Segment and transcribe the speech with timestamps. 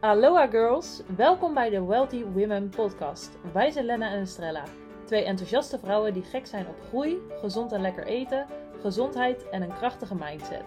[0.00, 3.30] Aloha girls, welkom bij de Wealthy Women podcast.
[3.52, 4.62] Wij zijn Lena en Estrella,
[5.04, 8.46] twee enthousiaste vrouwen die gek zijn op groei, gezond en lekker eten,
[8.80, 10.64] gezondheid en een krachtige mindset.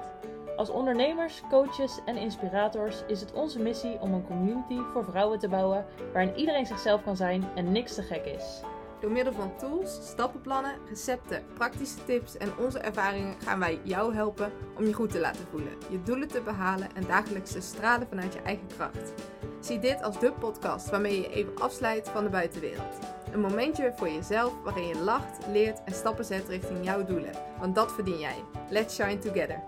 [0.57, 5.47] Als ondernemers, coaches en inspirators is het onze missie om een community voor vrouwen te
[5.47, 8.61] bouwen waarin iedereen zichzelf kan zijn en niks te gek is.
[8.99, 14.51] Door middel van tools, stappenplannen, recepten, praktische tips en onze ervaringen gaan wij jou helpen
[14.77, 18.33] om je goed te laten voelen, je doelen te behalen en dagelijks te stralen vanuit
[18.33, 19.13] je eigen kracht.
[19.59, 22.99] Zie dit als de podcast waarmee je even afsluit van de buitenwereld.
[23.31, 27.33] Een momentje voor jezelf waarin je lacht, leert en stappen zet richting jouw doelen.
[27.59, 28.43] Want dat verdien jij.
[28.69, 29.63] Let's shine together.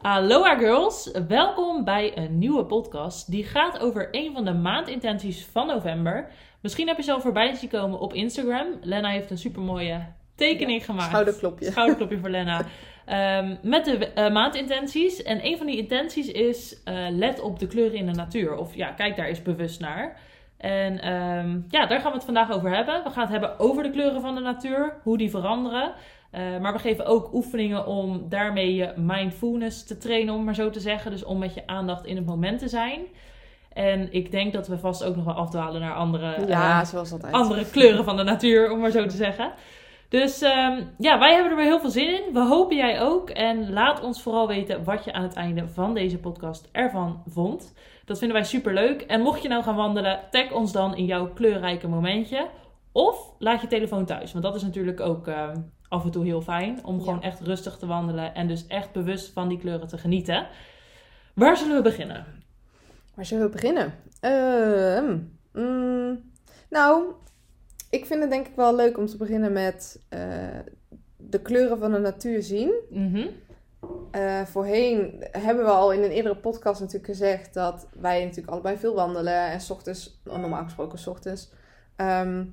[0.00, 5.66] Aloha girls, welkom bij een nieuwe podcast die gaat over een van de maandintenties van
[5.66, 6.30] november.
[6.60, 8.66] Misschien heb je ze al voorbij zien komen op Instagram.
[8.80, 11.08] Lena heeft een supermooie tekening gemaakt.
[11.08, 11.70] Schouderklopje.
[11.70, 12.64] Schouderklopje voor Lena.
[13.06, 15.22] Ehm, met de eh, maandintenties.
[15.22, 18.56] En een van die intenties is eh, let op de kleuren in de natuur.
[18.56, 20.20] Of ja, kijk daar eens bewust naar.
[20.56, 23.02] En ehm, ja, daar gaan we het vandaag over hebben.
[23.04, 25.94] We gaan het hebben over de kleuren van de natuur, hoe die veranderen.
[26.30, 30.70] Eh, maar we geven ook oefeningen om daarmee je mindfulness te trainen, om maar zo
[30.70, 31.10] te zeggen.
[31.10, 33.00] Dus om met je aandacht in het moment te zijn.
[33.76, 37.12] En ik denk dat we vast ook nog wel afdwalen naar andere, Ja, eh, zoals
[37.12, 37.32] altijd.
[37.32, 39.52] andere kleuren van de natuur, om maar zo te zeggen.
[40.08, 42.32] Dus ehm, ja, wij hebben er weer heel veel zin in.
[42.32, 43.30] We hopen jij ook.
[43.30, 47.74] En laat ons vooral weten wat je aan het einde van deze podcast ervan vond.
[48.04, 49.00] Dat vinden wij super leuk.
[49.02, 52.46] En mocht je nou gaan wandelen, tag ons dan in jouw kleurrijke momentje.
[52.92, 54.32] Of laat je telefoon thuis.
[54.32, 55.56] Want dat is natuurlijk ook ehm,
[55.88, 56.80] af en toe heel fijn.
[56.84, 57.02] Om Ja.
[57.02, 58.34] gewoon echt rustig te wandelen.
[58.34, 60.46] En dus echt bewust van die kleuren te genieten.
[61.34, 62.24] Waar zullen we beginnen?
[63.16, 63.94] Waar zullen we beginnen?
[64.20, 65.18] Ehm,
[65.52, 66.30] mm,
[66.70, 67.12] nou,
[67.90, 70.58] ik vind het denk ik wel leuk om te beginnen met eh,
[71.16, 72.74] de kleuren van de natuur zien.
[72.90, 73.26] Mhm.
[74.10, 78.76] Eh, voorheen hebben we al in een eerdere podcast natuurlijk gezegd dat wij natuurlijk allebei
[78.76, 79.50] veel wandelen.
[79.50, 81.52] En s ochtends, normaal gesproken s ochtends,
[81.96, 82.44] ehm,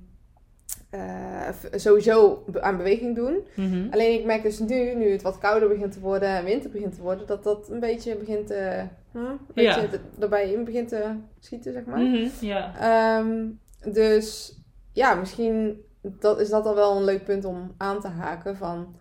[0.90, 3.48] eh, sowieso aan beweging doen.
[3.56, 3.88] Mhm.
[3.92, 6.96] Alleen ik merk dus nu, nu het wat kouder begint te worden en winter begint
[6.96, 9.20] te worden, dat dat een beetje begint te, hm,
[9.54, 9.74] een Ja.
[9.88, 12.00] te- erbij in begint te schieten, zeg maar.
[12.00, 12.74] Mhm, Ja.
[12.80, 13.46] Ehm,
[13.94, 14.58] dus
[14.92, 18.96] ja, misschien dat, is dat al wel een leuk punt om aan te haken van...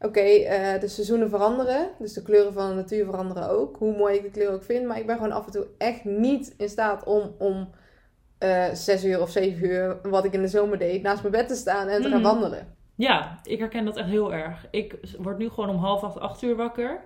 [0.00, 3.76] Oké, eh, de seizoenen veranderen, dus de kleuren van de natuur veranderen ook.
[3.76, 6.04] Hoe mooi ik de kleur ook vind, maar ik ben gewoon af en toe echt
[6.04, 7.70] niet in staat om om
[8.38, 11.48] eh zes uur of zeven uur, wat ik in de zomer deed, naast mijn bed
[11.48, 12.30] te staan en te gaan Mhm.
[12.30, 12.76] wandelen.
[12.94, 14.66] Ja, ik herken dat echt heel erg.
[14.70, 17.00] Ik word nu gewoon om half acht, acht uur wakker.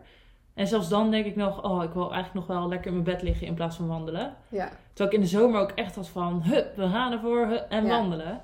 [0.58, 3.04] En zelfs dan denk ik nog, oh, ik wil eigenlijk nog wel lekker in mijn
[3.04, 4.34] bed liggen in plaats van wandelen.
[4.48, 7.66] Ja, Terwijl ik in de zomer ook echt was van, hup, we gaan ervoor hup,
[7.68, 7.88] en Ja.
[7.88, 8.40] wandelen.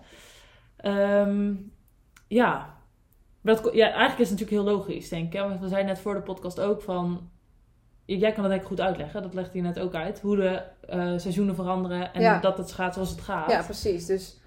[0.77, 1.55] Ehm,
[2.29, 2.75] ja.
[3.41, 5.41] Maar dat, ja, eigenlijk is het natuurlijk heel logisch, denk ik.
[5.41, 7.31] Want we zeiden net voor de podcast ook van...
[8.05, 10.21] Jij kan dat denk ik goed uitleggen, dat legde je net ook uit.
[10.21, 12.41] Hoe de eh, seizoenen veranderen en Ja.
[12.41, 13.51] dat het gaat zoals het gaat.
[13.51, 14.07] ja precies.
[14.07, 14.41] Dus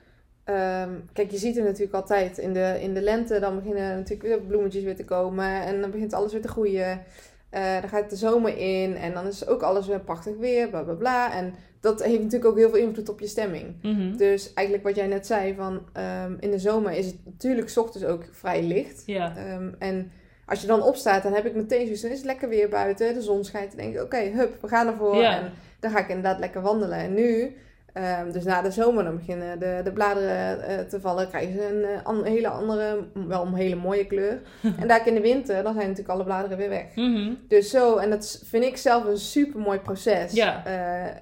[0.44, 4.28] ehm, kijk, je ziet het natuurlijk altijd in de, in de lente, dan beginnen natuurlijk
[4.30, 7.02] weer bloemetjes weer te komen en dan begint alles weer te groeien.
[7.50, 10.82] Eh, dan gaat de zomer in en dan is ook alles weer prachtig weer, bla
[10.82, 11.34] bla bla.
[11.34, 13.76] En dat heeft natuurlijk ook heel veel invloed op je stemming.
[13.82, 14.18] Mhm.
[14.18, 17.78] Dus eigenlijk wat jij net zei, van ehm, in de zomer is het natuurlijk 's
[17.78, 19.04] ochtends ook vrij licht.
[19.06, 19.38] Ja.
[19.38, 20.12] Ehm, en
[20.46, 23.14] als je dan opstaat, dan heb ik meteen zoiets, dan is het lekker weer buiten,
[23.14, 23.72] de zon schijnt.
[23.72, 25.24] Dan denk ik, oké, hup, we gaan ervoor.
[25.24, 26.98] En dan ga ik inderdaad lekker wandelen.
[26.98, 27.56] En nu,
[28.04, 31.28] ehm, dus na de zomer, dan beginnen de, de bladeren eh, te vallen.
[31.30, 34.42] Krijgen ze een eh, an- hele andere, wel een hele mooie kleur.
[34.80, 36.96] en daar in de winter, dan zijn natuurlijk alle bladeren weer weg.
[36.96, 37.34] Mhm.
[37.48, 40.34] Dus zo, en dat vind ik zelf een super mooi proces.
[40.34, 40.66] Ja.
[40.66, 41.16] Eh,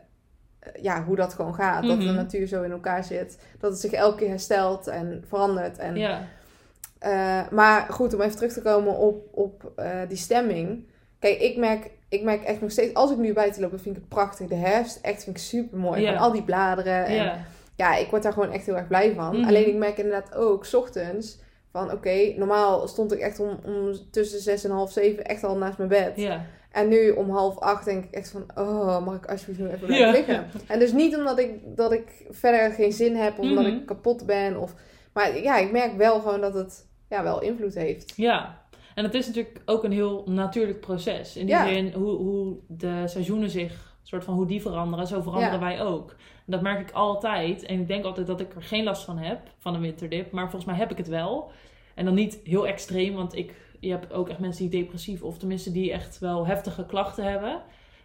[0.81, 1.83] ja, hoe dat gewoon gaat.
[1.87, 2.15] Dat de Mhm.
[2.15, 3.39] natuur zo in elkaar zit.
[3.59, 5.77] Dat het zich elke keer herstelt en verandert.
[5.77, 6.21] En, Ja.
[7.51, 9.71] maar goed, om even terug te komen op, op
[10.07, 10.87] die stemming.
[11.19, 13.95] Kijk, ik merk, ik merk echt nog steeds, als ik nu buiten loop, dan vind
[13.95, 14.47] ik het prachtig.
[14.47, 16.01] De herfst, echt vind ik super mooi.
[16.01, 16.11] Ja.
[16.13, 17.05] Van al die bladeren.
[17.05, 17.37] En, Ja.
[17.75, 19.37] ja, ik word daar gewoon echt heel erg blij van.
[19.39, 19.47] Mhm.
[19.47, 21.39] Alleen ik merk inderdaad ook, 's ochtends,
[21.71, 25.57] van oké, normaal stond ik echt om, om tussen zes en half zeven echt al
[25.57, 26.11] naast mijn bed.
[26.71, 29.87] En nu om half acht denk ik echt van, oh, mag ik alsjeblieft nu even
[29.87, 30.45] blijven liggen?
[30.67, 33.75] En dus niet omdat ik, dat ik verder geen zin heb, of omdat Mhm.
[33.75, 34.57] ik kapot ben.
[34.59, 34.73] Of,
[35.13, 38.13] maar ja, ik merk wel gewoon dat het ja, wel invloed heeft.
[38.15, 38.61] Ja,
[38.95, 41.35] en het is natuurlijk ook een heel natuurlijk proces.
[41.37, 41.67] In die Ja.
[41.67, 45.65] zin, hoe, hoe de seizoenen zich, soort van hoe die veranderen, zo veranderen Ja.
[45.65, 46.09] wij ook.
[46.45, 47.65] En dat merk ik altijd.
[47.65, 50.31] En ik denk altijd dat ik er geen last van heb, van een winterdip.
[50.31, 51.51] Maar volgens mij heb ik het wel.
[51.95, 55.37] En dan niet heel extreem, want ik, je hebt ook echt mensen die depressief, of
[55.37, 57.61] tenminste die echt wel heftige klachten hebben.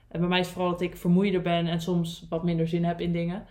[0.09, 2.85] En bij mij is het vooral dat ik vermoeider ben en soms wat minder zin
[2.85, 3.47] heb in dingen.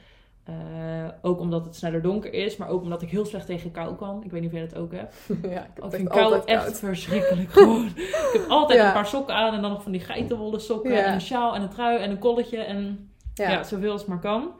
[0.49, 3.95] Eh, ook omdat het sneller donker is, maar ook omdat ik heel slecht tegen kou
[3.95, 4.23] kan.
[4.23, 5.15] Ik weet niet of jij dat ook hebt.
[5.55, 6.77] ja, ik Ik vind echt kou echt koud.
[6.79, 7.85] verschrikkelijk gewoon.
[7.95, 8.87] ik heb altijd Ja.
[8.87, 10.97] een paar sokken aan en dan nog van die geitenwolle sokken Ja.
[11.05, 12.57] en een sjaal en een trui en een kolletje.
[12.57, 13.49] En Ja.
[13.51, 13.63] Ja.
[13.63, 14.51] zoveel als maar kan.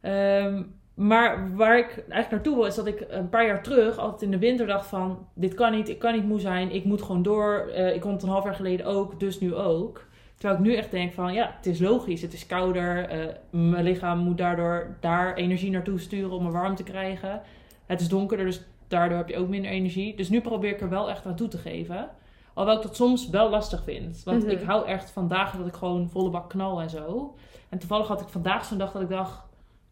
[0.00, 0.62] Ehm,
[0.94, 4.30] maar waar ik eigenlijk naartoe wil, is dat ik een paar jaar terug altijd in
[4.30, 5.26] de winter dacht van...
[5.34, 7.70] Dit kan niet, ik kan niet moe zijn, ik moet gewoon door.
[7.74, 10.04] Eh, ik kon het een half jaar geleden ook, dus nu ook.
[10.42, 12.22] Terwijl ik nu echt denk van, ja, het is logisch.
[12.22, 16.74] Het is kouder, eh, mijn lichaam moet daardoor daar energie naartoe sturen om me warm
[16.74, 17.40] te krijgen.
[17.86, 20.16] Het is donkerder, dus daardoor heb je ook minder energie.
[20.16, 22.08] Dus nu probeer ik er wel echt aan toe te geven.
[22.54, 24.22] Alhoewel ik dat soms wel lastig vind.
[24.24, 24.50] Want Mhm.
[24.52, 27.34] ik hou echt van dagen dat ik gewoon volle bak knal en zo.
[27.68, 29.42] En toevallig had ik vandaag zo'n dag dat ik dacht...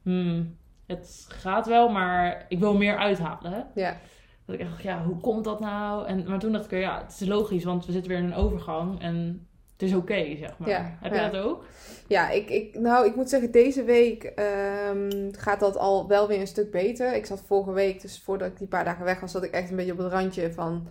[0.03, 0.57] Hmm,
[0.87, 3.53] het gaat wel, maar ik wil meer uithalen.
[3.53, 3.61] Hè?
[3.75, 3.97] Ja.
[4.45, 6.07] Dat ik echt dacht, ja, hoe komt dat nou?
[6.07, 8.35] En, maar toen dacht ik, ja, het is logisch, want we zitten weer in een
[8.35, 9.01] overgang.
[9.01, 9.47] En
[9.81, 10.69] het is oké, zeg maar.
[10.69, 11.29] Ja, Heb je ja.
[11.29, 11.65] dat ook?
[12.07, 16.41] Ja, ik, ik, nou, ik moet zeggen, deze week ehm, gaat dat al wel weer
[16.41, 17.15] een stuk beter.
[17.15, 19.71] Ik zat vorige week, dus voordat ik die paar dagen weg was, zat ik echt
[19.71, 20.89] een beetje op het randje van...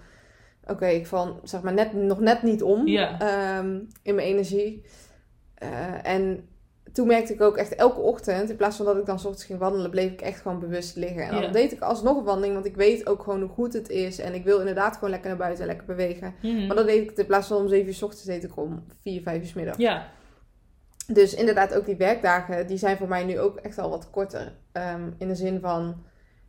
[0.67, 3.19] Oké, ik val zeg maar net, nog net niet om Ja.
[3.19, 4.83] ehm, in mijn energie.
[5.55, 6.47] Eh, en
[6.93, 9.45] toen merkte ik ook echt elke ochtend, in plaats van dat ik dan 's ochtends
[9.45, 11.23] ging wandelen, bleef ik echt gewoon bewust liggen.
[11.23, 11.51] En dan Ja.
[11.51, 14.19] deed ik alsnog een wandeling, want ik weet ook gewoon hoe goed het is.
[14.19, 16.33] En ik wil inderdaad gewoon lekker naar buiten en lekker bewegen.
[16.41, 16.67] Mhm.
[16.67, 18.83] Maar dan deed ik in plaats van om 7 uur 's ochtends, deed ik om
[19.01, 19.77] 4, 5 uur 's middag.
[19.77, 20.07] Ja,
[21.07, 24.53] Dus inderdaad, ook die werkdagen, die zijn voor mij nu ook echt al wat korter.
[24.71, 26.03] Ehm, in de zin van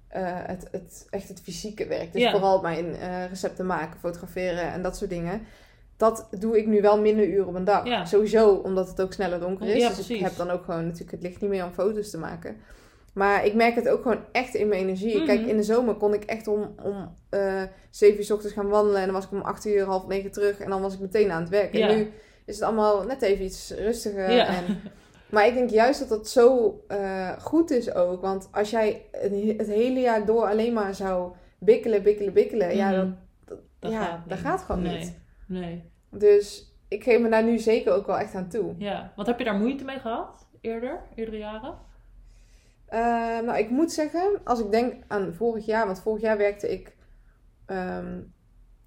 [0.09, 2.13] eh, het, het, echt het fysieke werk.
[2.13, 2.31] Dus Ja.
[2.31, 5.43] vooral mijn eh, recepten maken, fotograferen en dat soort dingen.
[6.01, 7.87] Dat doe ik nu wel minder uren op een dag.
[7.87, 8.05] Ja.
[8.05, 9.83] Sowieso omdat het ook sneller donker is.
[9.83, 12.19] Ja, dus ik heb dan ook gewoon natuurlijk het licht niet meer om foto's te
[12.19, 12.57] maken.
[13.15, 15.17] Maar ik merk het ook gewoon echt in mijn energie.
[15.17, 15.27] Mhm.
[15.27, 18.69] Kijk, in de zomer kon ik echt om, om eh 7 uur 's ochtends gaan
[18.69, 18.99] wandelen.
[19.01, 20.59] En dan was ik om 8 uur, half 9 terug.
[20.61, 21.75] En dan was ik meteen aan het werk.
[21.77, 21.89] Ja.
[21.89, 22.11] En nu
[22.45, 24.31] is het allemaal net even iets rustiger.
[24.31, 24.47] Ja.
[24.47, 24.81] En,
[25.33, 28.21] maar ik denk juist dat dat zo eh, goed is ook.
[28.21, 32.77] Want als jij het, he- het hele jaar door alleen maar zou bikkelen, bikkelen, bikkelen.
[32.77, 32.97] Ja, Mhm.
[32.99, 33.09] dat,
[33.45, 34.99] dat, dat ja, gaat dat gaat gewoon nee.
[34.99, 35.19] niet.
[35.51, 35.91] Nee.
[36.11, 38.75] Dus ik geef me daar nu zeker ook wel echt aan toe.
[38.79, 40.47] Ja, wat heb je daar moeite mee gehad?
[40.61, 41.01] Eerder?
[41.15, 41.75] Eerdere jaren?
[42.87, 43.01] Eh,
[43.45, 46.97] nou, ik moet zeggen, als ik denk aan vorig jaar, want vorig jaar werkte ik
[47.67, 48.21] ehm,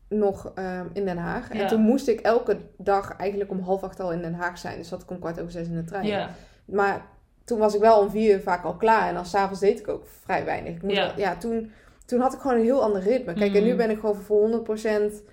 [0.09, 1.53] nog ehm, in Den Haag.
[1.53, 1.59] Ja.
[1.59, 4.77] En toen moest ik elke dag eigenlijk om half acht al in Den Haag zijn.
[4.77, 6.05] Dus zat ik om kwart over zes in de trein.
[6.05, 6.29] Ja.
[6.65, 7.05] Maar
[7.45, 9.07] toen was ik wel om vier uur vaak al klaar.
[9.07, 10.75] En dan s'avonds deed ik ook vrij weinig.
[10.81, 11.13] Ik Ja.
[11.17, 11.71] ja toen,
[12.05, 13.33] toen had ik gewoon een heel ander ritme.
[13.33, 13.77] Kijk, en nu Mhm.
[13.77, 15.23] ben ik gewoon voor 100%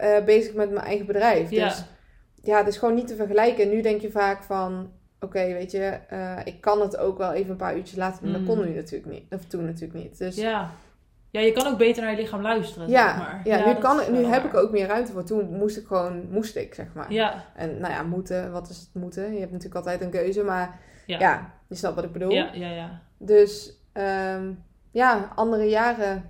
[0.00, 1.50] eh, bezig met mijn eigen bedrijf.
[1.50, 1.64] Ja.
[1.68, 1.84] Dus
[2.42, 3.64] ja, het is gewoon niet te vergelijken.
[3.64, 4.90] En nu denk je vaak van...
[5.20, 8.32] Oké, weet je, eh, ik kan het ook wel even een paar uurtjes later doen.
[8.32, 8.46] Dat Mm.
[8.46, 9.24] kon nu natuurlijk niet.
[9.30, 10.18] Of toen natuurlijk niet.
[10.18, 10.70] Dus ja, Ja.
[11.30, 13.40] ja, je kan ook beter naar je lichaam luisteren, ja, zeg maar.
[13.66, 14.52] nu, dat kan, is nu heb waar.
[14.52, 15.24] ik ook meer ruimte voor.
[15.24, 17.12] Toen moest ik gewoon, moest ik, zeg maar.
[17.12, 19.32] Ja, En nou ja, moeten, wat is het moeten?
[19.32, 21.18] Je hebt natuurlijk altijd een keuze, maar Ja.
[21.18, 22.30] ja, je snapt wat ik bedoel.
[22.30, 23.00] ja, ja, ja.
[23.18, 24.50] Dus ehm,
[24.90, 26.24] ja, andere jaren.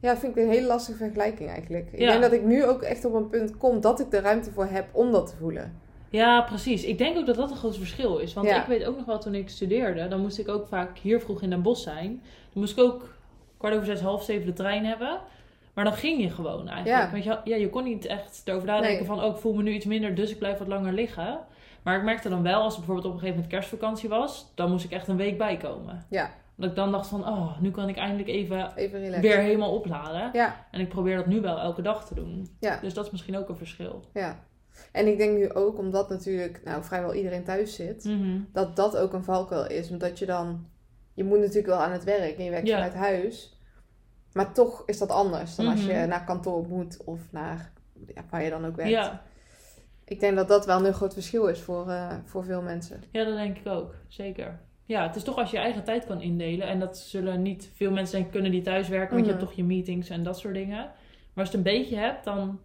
[0.00, 1.88] Ja, vind ik een hele lastige vergelijking eigenlijk.
[1.92, 2.10] Ik Ja.
[2.10, 4.66] denk dat ik nu ook echt op een punt kom dat ik de ruimte voor
[4.66, 5.80] heb om dat te voelen.
[6.10, 6.84] Ja, precies.
[6.84, 8.34] Ik denk ook dat dat een groot verschil is.
[8.34, 8.60] Want Ja.
[8.60, 11.42] ik weet ook nog wel, toen ik studeerde, dan moest ik ook vaak hier vroeg
[11.42, 12.06] in Den Bosch zijn.
[12.52, 13.14] Dan moest ik ook
[13.58, 15.20] kwart over zes, half zeven de trein hebben.
[15.74, 17.04] Maar dan ging je gewoon eigenlijk.
[17.04, 17.10] Ja.
[17.10, 19.06] Want je, ja, je kon niet echt erover nadenken Nee.
[19.06, 21.38] van, oh, ik voel me nu iets minder, dus ik blijf wat langer liggen.
[21.82, 24.70] Maar ik merkte dan wel, als het bijvoorbeeld op een gegeven moment kerstvakantie was, dan
[24.70, 26.04] moest ik echt een week bijkomen.
[26.08, 26.30] Ja.
[26.58, 28.72] Dat ik dan dacht van, oh, nu kan ik eindelijk even
[29.20, 30.30] weer helemaal opladen.
[30.32, 32.56] Ja, En ik probeer dat nu wel elke dag te doen.
[32.60, 32.78] Ja.
[32.80, 34.04] Dus dat is misschien ook een verschil.
[34.12, 34.46] ja.
[34.92, 38.40] En ik denk nu ook, omdat natuurlijk nou, vrijwel iedereen thuis zit, Mhm.
[38.52, 39.90] dat dat ook een valkuil is.
[39.90, 40.66] Omdat je dan,
[41.14, 42.74] je moet natuurlijk wel aan het werk en je werkt Ja.
[42.74, 43.58] vanuit huis.
[44.32, 46.08] Maar toch is dat anders dan als je Mhm.
[46.08, 47.72] naar kantoor moet of naar
[48.14, 48.90] ja, waar je dan ook werkt.
[48.92, 49.22] Ja.
[50.04, 53.02] Ik denk dat dat wel een groot verschil is voor, eh, voor veel mensen.
[53.10, 53.94] Ja, dat denk ik ook.
[54.08, 54.60] Zeker.
[54.88, 56.66] Ja, het is toch als je je eigen tijd kan indelen.
[56.68, 59.14] En dat zullen niet veel mensen denken, kunnen die thuis werken.
[59.14, 59.38] Want je Mhm.
[59.40, 60.76] hebt toch je meetings en dat soort dingen.
[61.32, 62.60] Maar als je het een beetje hebt, dan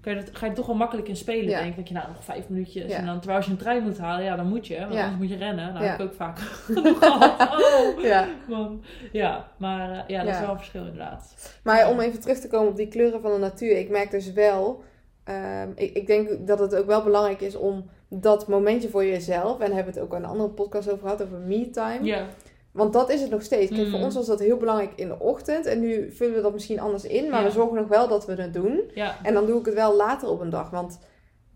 [0.00, 1.48] kan je dat, ga je er toch wel makkelijk in spelen.
[1.50, 1.58] Ja.
[1.58, 2.90] Denk ik, dat je nou nog vijf minuutjes.
[2.92, 2.98] Ja.
[2.98, 4.78] En dan, terwijl als je een trein moet halen, ja, dan moet je.
[4.80, 5.00] Want Ja.
[5.02, 5.72] anders moet je rennen.
[5.72, 7.34] Nou, heb ik ook vaak genoeg gehad.
[7.96, 8.26] Oh, Ja.
[8.48, 8.82] man.
[9.12, 11.52] Ja, maar eh, ja, dat is wel een verschil inderdaad.
[11.64, 13.78] Maar om even terug te komen op die kleuren van de natuur.
[13.78, 14.82] Ik merk dus wel,
[15.24, 19.58] ehm, ik, ik denk dat het ook wel belangrijk is om dat momentje voor jezelf.
[19.60, 22.04] En hebben we het ook in een andere podcast over gehad, over me-time.
[22.04, 22.26] Ja,
[22.72, 23.70] Want dat is het nog steeds.
[23.74, 24.04] Kijk, voor Mm.
[24.04, 25.66] ons was dat heel belangrijk in de ochtend.
[25.66, 27.30] En nu vullen we dat misschien anders in.
[27.30, 27.46] Maar Ja.
[27.46, 28.80] we zorgen nog wel dat we het doen.
[28.94, 29.16] ja.
[29.22, 30.70] En dan doe ik het wel later op een dag.
[30.70, 30.98] Want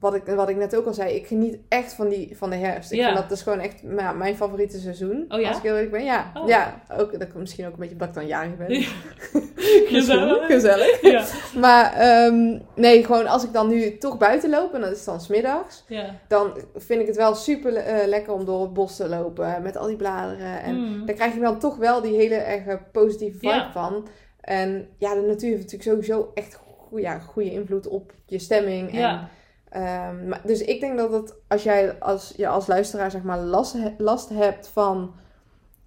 [0.00, 2.56] wat ik, wat ik net ook al zei, ik geniet echt van, die, van de
[2.56, 2.92] herfst.
[2.92, 3.04] Ik Ja.
[3.06, 5.24] vind dat dus gewoon echt nou, mijn favoriete seizoen.
[5.28, 5.48] Oh ja?
[5.48, 6.04] Als ik heel eerlijk ben.
[6.04, 6.48] Ja, Oh.
[6.48, 8.80] ja ook, dat misschien ook een beetje ik dan jarig ben.
[8.80, 8.88] Ja.
[9.90, 11.00] Misschien, gezellig.
[11.00, 11.24] Ja.
[11.58, 15.20] Maar ehm, nee, gewoon als ik dan nu toch buiten loop, en dat is dan
[15.20, 15.84] smiddags,
[16.28, 19.76] dan vind ik het wel super eh, lekker om door het bos te lopen met
[19.76, 20.62] al die bladeren.
[20.62, 21.06] En Mm.
[21.06, 24.06] daar krijg je dan toch wel die hele erg positieve vibe van.
[24.40, 28.98] En ja, de natuur heeft natuurlijk sowieso echt goede, ja, goede invloed op je stemming.
[28.98, 29.28] En
[29.70, 33.38] Ehm, maar, dus ik denk dat het, als jij als, je als luisteraar zeg maar
[33.38, 35.14] last, last hebt van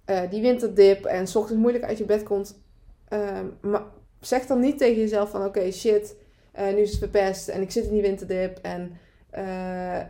[0.04, 2.58] eh, die winterdip en 's ochtends moeilijk uit je bed komt,
[3.08, 3.82] ehm, maar
[4.20, 6.16] zeg dan niet tegen jezelf van oké shit,
[6.52, 8.98] eh, nu is het verpest en ik zit in die winterdip en
[9.30, 10.00] eh,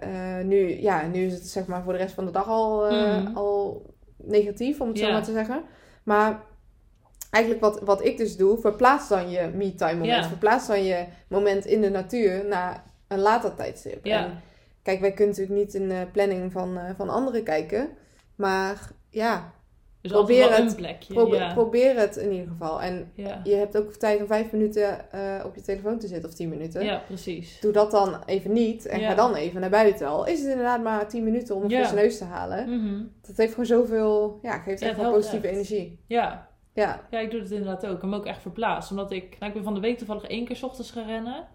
[0.44, 3.36] nu, ja, nu is het zeg maar voor de rest van de dag al, Mhm.
[3.36, 3.82] al
[4.16, 5.62] negatief, om het zo maar te zeggen.
[6.02, 6.42] Maar
[7.30, 10.26] eigenlijk wat, wat ik dus doe, verplaats dan je me-time moment.
[10.26, 14.04] Verplaats dan je moment in de natuur naar een later tijdstip.
[14.04, 14.24] Ja.
[14.24, 14.40] En
[14.82, 17.88] kijk, wij kunnen natuurlijk niet in de planning van, eh, van anderen kijken.
[18.34, 19.52] Maar ja,
[20.00, 20.58] Dus Probeer het.
[20.70, 21.14] een plekje.
[21.14, 21.52] probe- ja.
[21.52, 22.82] probeer het in ieder geval.
[22.82, 23.40] En ja.
[23.44, 26.48] je hebt ook tijd om vijf minuten eh, op je telefoon te zitten of tien
[26.48, 26.84] minuten.
[26.84, 27.60] ja, precies.
[27.60, 29.08] Doe dat dan even niet en Ja.
[29.08, 30.06] ga dan even naar buiten.
[30.06, 32.80] Al is het inderdaad maar tien minuten om een frisse neus te halen.
[32.80, 33.02] Mhm.
[33.26, 35.54] Dat heeft gewoon zoveel, ja, geeft echt wel positieve echt.
[35.56, 35.98] energie.
[36.06, 36.48] Ja.
[36.74, 37.94] Ja, ja, ik doe het inderdaad ook.
[37.94, 38.90] Ik heb hem ook echt verplaatst.
[38.90, 41.46] Omdat ik, nou, ik ben van de week toevallig één keer 's ochtends gaan rennen.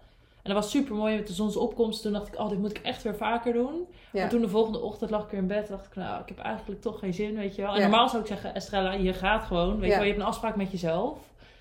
[0.50, 2.02] En dat was super mooi met de zonsopkomst.
[2.02, 3.86] Toen dacht ik, oh, dit moet ik echt weer vaker doen.
[4.12, 4.20] ja.
[4.20, 5.68] Maar toen de volgende ochtend lag ik weer in bed.
[5.68, 7.70] dacht ik, nou, ik heb eigenlijk toch geen zin, weet je wel.
[7.74, 7.88] En Ja.
[7.88, 9.78] normaal zou ik zeggen, Estrella, je gaat gewoon.
[9.80, 11.18] Weet je wel, je hebt een afspraak met jezelf.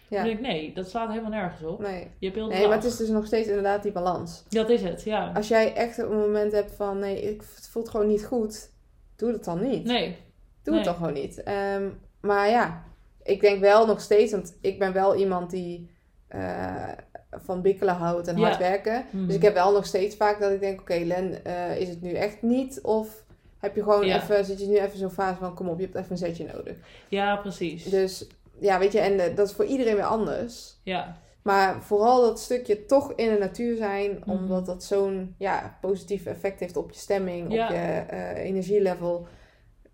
[0.08, 0.24] ja.
[0.24, 1.80] Denk ik, nee, dat slaat helemaal nergens op.
[1.80, 2.08] Nee.
[2.20, 4.44] Je hebt heel de nee, maar het is dus nog steeds inderdaad die balans.
[4.50, 5.32] Dat is het, ja.
[5.36, 8.72] Als jij echt een moment hebt van, nee, ik, het voelt gewoon niet goed.
[9.16, 9.84] Doe dat dan niet.
[9.84, 10.18] Nee,
[10.64, 10.76] Doe nee.
[10.76, 11.44] het dan gewoon niet.
[11.44, 11.90] Ehm,
[12.22, 12.84] maar ja,
[13.24, 15.90] ik denk wel nog steeds, want ik ben wel iemand die
[16.28, 16.88] eh,
[17.32, 18.44] van bikkelen houdt en Ja.
[18.48, 19.06] hard werken.
[19.12, 22.02] Dus ik heb wel nog steeds vaak dat ik denk, oké Len, eh, is het
[22.02, 22.80] nu echt niet?
[22.82, 23.24] Of
[23.60, 24.16] heb je gewoon Ja.
[24.22, 26.46] even, zit je nu even zo'n fase van, kom op, je hebt even een zetje
[26.54, 26.78] nodig.
[27.08, 27.84] Ja, precies.
[27.84, 28.28] Dus
[28.60, 30.80] ja, weet je, en eh, dat is voor iedereen weer anders.
[30.84, 34.30] Ja, Maar vooral dat stukje toch in de natuur zijn, Mhm.
[34.30, 37.66] omdat dat zo'n ja, positief effect heeft op je stemming, Ja.
[37.66, 39.28] op je eh, energielevel.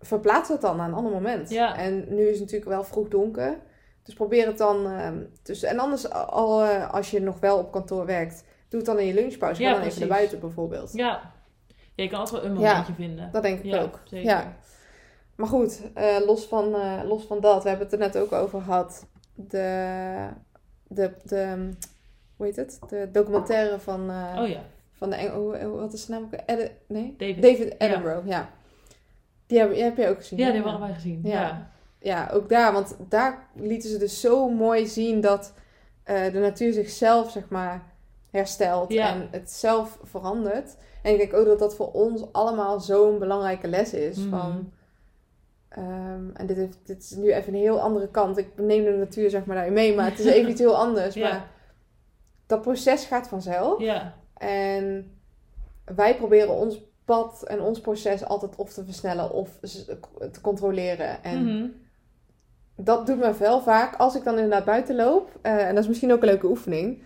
[0.00, 1.50] Verplaats het dan naar een ander moment.
[1.50, 1.76] Ja.
[1.78, 3.58] En nu is het natuurlijk wel vroeg donker.
[4.06, 4.86] Dus probeer het dan.
[4.86, 8.88] ehm dus, en anders, al, eh, als je nog wel op kantoor werkt, doe het
[8.88, 9.62] dan in je lunchpauze.
[9.62, 10.92] Ga Ja, dan even naar buiten bijvoorbeeld.
[10.92, 11.34] ja.
[11.94, 12.68] Ja, je kan altijd wel een Ja.
[12.70, 13.28] momentje vinden.
[13.32, 14.00] Dat denk ik ja, ook.
[14.04, 14.28] zeker.
[14.30, 14.56] Ja.
[15.36, 18.32] Maar goed, eh, los, van, eh, los van dat, we hebben het er net ook
[18.32, 19.06] over gehad.
[19.34, 20.28] De,
[20.88, 21.70] de, de
[22.36, 22.78] hoe heet het?
[22.88, 24.00] De documentaire van,
[24.38, 24.60] Oh ja,
[24.92, 26.40] van de Eng hoe, hoe- wat is de naam ook?
[26.46, 27.14] Edi- nee?
[27.18, 27.42] David.
[27.42, 28.48] David Attenborough, ja.
[29.46, 30.38] Die heb, die heb je ook gezien.
[30.38, 31.20] Ja, die hebben we allebei gezien.
[31.24, 31.70] Ja.
[32.06, 32.30] Ja.
[32.32, 32.72] Ook daar.
[32.72, 35.52] Want daar lieten ze dus zo mooi zien dat
[36.02, 37.82] eh, de natuur zichzelf, zeg maar,
[38.30, 38.92] herstelt.
[38.92, 39.14] Ja.
[39.14, 40.76] En het zelf verandert.
[41.02, 44.16] En ik denk ook dat dat voor ons allemaal zo'n belangrijke les is.
[44.16, 44.28] Mhm.
[44.28, 44.72] Van,
[45.68, 48.38] ehm, en dit, heeft, dit is nu even een heel andere kant.
[48.38, 49.94] Ik neem de natuur, zeg maar, daarin mee.
[49.94, 51.14] Maar het is even iets heel anders.
[51.14, 51.28] Ja.
[51.28, 51.48] Maar
[52.46, 53.80] dat proces gaat vanzelf.
[53.80, 55.10] Ja, En
[55.84, 59.58] wij proberen ons pad en ons proces altijd of te versnellen of
[60.32, 61.22] te controleren.
[61.22, 61.66] En Mhm.
[62.76, 65.38] Dat doet me wel vaak als ik dan inderdaad buiten loop.
[65.42, 67.02] eh, en dat is misschien ook een leuke oefening.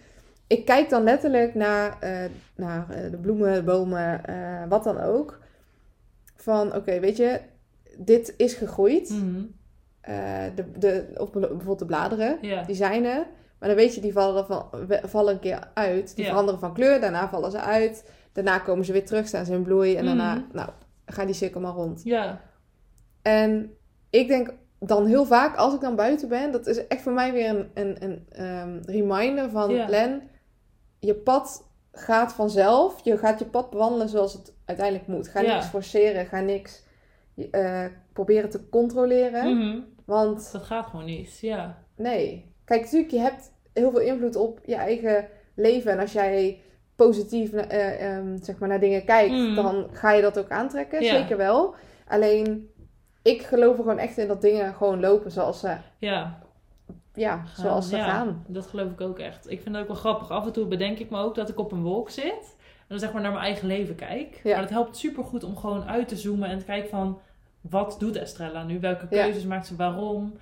[0.47, 2.25] Ik kijk dan letterlijk naar, eh,
[2.57, 4.21] naar eh, de bloemen, de bomen,
[4.69, 5.39] wat dan ook.
[6.37, 7.41] Van oké, weet je,
[7.99, 9.11] dit is gegroeid.
[9.11, 9.43] Mhm.
[10.55, 13.27] De, de, of bijvoorbeeld de bladeren, die zijn er.
[13.59, 14.67] Maar dan weet je, die vallen, van,
[15.03, 16.17] vallen een keer uit.
[16.17, 18.11] Die veranderen van kleur, daarna vallen ze uit.
[18.33, 19.97] Daarna komen ze weer terug, staan ze in bloei.
[19.97, 20.45] En daarna, Mhm.
[20.53, 20.69] nou,
[21.07, 22.00] gaat die cirkel maar rond.
[22.05, 22.41] ja,
[23.23, 23.75] En
[24.11, 27.33] ik denk dan heel vaak, als ik dan buiten ben, dat is echt voor mij
[27.33, 29.89] weer een, een, een ehm, reminder van Ja.
[29.89, 30.23] Len,
[30.99, 33.05] je pad gaat vanzelf.
[33.05, 35.29] Je gaat je pad bewandelen zoals het uiteindelijk moet.
[35.29, 36.83] Ga niks forceren, ga niks
[37.51, 39.57] eh, proberen te controleren.
[39.57, 39.79] Mhm.
[40.05, 41.39] Want dat gaat gewoon niet.
[41.39, 45.93] Ja, nee, kijk, natuurlijk, je hebt heel veel invloed op je eigen leven.
[45.93, 46.61] En als jij
[46.97, 49.55] positief eh, ehm, zeg maar, naar dingen kijkt, Mhm.
[49.55, 51.05] dan ga je dat ook aantrekken.
[51.05, 51.75] Zeker wel.
[52.09, 52.71] Alleen,
[53.23, 56.39] ik geloof er gewoon echt in dat dingen gewoon lopen zoals ze, ja.
[57.15, 58.45] ja, gaan, zoals ze ja, gaan.
[58.47, 59.50] Dat geloof ik ook echt.
[59.50, 60.31] Ik vind het ook wel grappig.
[60.31, 62.57] Af en toe bedenk ik me ook dat ik op een wolk zit.
[62.59, 64.41] En dan zeg maar naar mijn eigen leven kijk.
[64.43, 64.53] Ja.
[64.53, 67.21] Maar dat helpt super goed om gewoon uit te zoomen en te kijken van...
[67.61, 68.81] Wat doet Estrella nu?
[68.81, 69.23] Welke Ja.
[69.23, 69.77] keuzes maakt ze?
[69.77, 70.33] Waarom?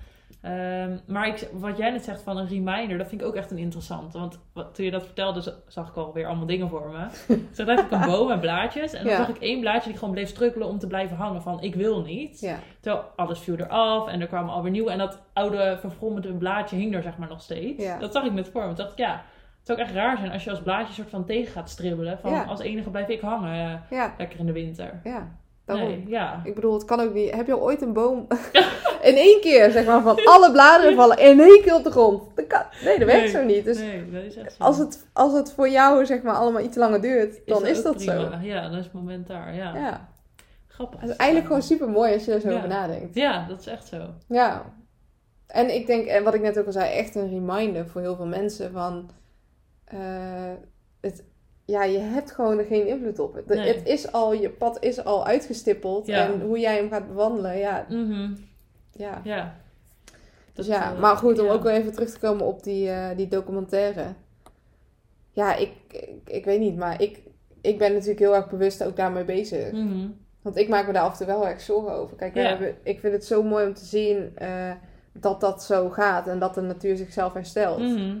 [0.41, 3.51] Ehm, maar ik, wat jij net zegt van een reminder, dat vind ik ook echt
[3.51, 4.17] een interessante.
[4.17, 7.07] Want wat, toen je dat vertelde, zag ik alweer allemaal dingen voor me.
[7.55, 8.93] Zo heb ik een boom met blaadjes.
[8.93, 9.17] En dan Ja.
[9.17, 12.01] zag ik één blaadje die gewoon bleef strukkelen om te blijven hangen van ik wil
[12.01, 12.39] niet.
[12.39, 14.91] Ja, Terwijl alles viel eraf en er kwamen alweer nieuwe.
[14.91, 17.83] En dat oude verfrommelde blaadje hing er zeg maar nog steeds.
[17.83, 17.97] Ja.
[17.97, 18.67] Dat zag ik net voor me.
[18.67, 19.11] Toen dacht ik, ja,
[19.57, 22.19] het zou ook echt raar zijn als je als blaadje soort van tegen gaat stribbelen.
[22.19, 24.99] Van als enige blijf ik hangen, eh, lekker in de winter.
[25.03, 25.37] ja.
[25.65, 25.87] Daarom.
[25.87, 26.41] Nee, ja.
[26.43, 27.35] Ik bedoel, het kan ook niet.
[27.35, 28.27] Heb je al ooit een boom
[29.01, 32.23] in één keer, zeg maar, van alle bladeren vallen in één keer op de grond?
[32.35, 32.61] Dat kan...
[32.83, 33.29] Nee, dat werkt Nee.
[33.31, 33.65] zo niet.
[33.65, 34.63] Dus nee, dat is echt zo.
[34.63, 37.95] als het, als het voor jou, zeg maar, allemaal iets langer duurt, dan is, dat
[37.95, 38.13] prima.
[38.41, 38.45] zo.
[38.47, 39.55] Ja, dan is het moment daar.
[39.55, 40.09] Ja, Ja.
[40.67, 40.99] grappig.
[41.01, 42.55] Het is eigenlijk gewoon super mooi als je er zo Ja.
[42.55, 43.15] over nadenkt.
[43.15, 43.97] Ja, dat is echt zo.
[44.27, 44.63] Ja.
[45.47, 48.15] En ik denk, en wat ik net ook al zei, echt een reminder voor heel
[48.15, 49.09] veel mensen van...
[49.85, 49.97] eh,
[51.01, 51.23] het,
[51.65, 53.43] ja, je hebt gewoon er geen invloed op.
[53.47, 53.73] De- Nee.
[53.73, 56.07] Het is al, je pad is al uitgestippeld.
[56.07, 56.25] Ja.
[56.25, 57.85] En hoe jij hem gaat bewandelen, ja.
[57.89, 58.29] Mhm.
[58.99, 59.21] Ja.
[59.23, 59.55] Ja.
[60.53, 61.51] Dus Dat, ja, eh, maar goed, om ja.
[61.51, 64.05] ook weer even terug te komen op die, eh, die documentaire.
[65.31, 67.21] Ja, ik, ik, ik weet niet, maar ik,
[67.61, 69.71] ik ben natuurlijk heel erg bewust ook daarmee bezig.
[69.71, 70.07] Mhm.
[70.41, 72.15] Want ik maak me daar af en toe wel erg zorgen over.
[72.17, 72.47] Kijk, we Ja.
[72.47, 74.71] hebben, ik vind het zo mooi om te zien eh,
[75.13, 77.79] dat dat zo gaat en dat de natuur zichzelf herstelt.
[77.79, 78.17] Mhm.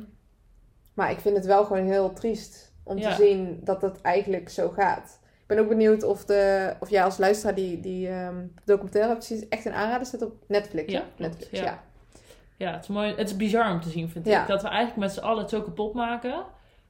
[0.93, 3.09] Maar ik vind het wel gewoon heel triest om Ja.
[3.15, 5.19] te zien dat het eigenlijk zo gaat.
[5.49, 9.25] Ik ben ook benieuwd of, de, of jij als luisteraar die, die ehm, documentaire hebt
[9.25, 9.49] gezien.
[9.49, 10.05] Echt een aanrader.
[10.05, 10.91] Zit op Netflix.
[10.91, 11.63] Ja, Netflix, ja.
[11.63, 11.83] ja.
[12.57, 13.13] Ja, het is mooi.
[13.15, 14.47] Het is bizar om te zien, vind ik.
[14.47, 16.43] Dat we eigenlijk met z'n allen het zo kapot maken.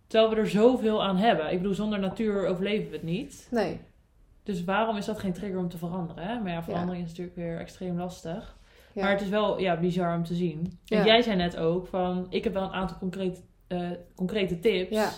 [0.07, 1.51] Terwijl we er zoveel aan hebben.
[1.51, 3.47] Ik bedoel, zonder natuur overleven we het niet.
[3.51, 3.79] Nee.
[4.43, 6.23] Dus waarom is dat geen trigger om te veranderen?
[6.23, 6.39] Hè?
[6.39, 8.57] Maar ja, verandering is natuurlijk weer extreem lastig.
[8.93, 9.01] Ja.
[9.01, 10.79] Maar het is wel ja, bizar om te zien.
[10.87, 12.27] En jij zei net ook van...
[12.29, 14.95] Ik heb wel een aantal concrete, eh, concrete tips...
[14.95, 15.09] Ja.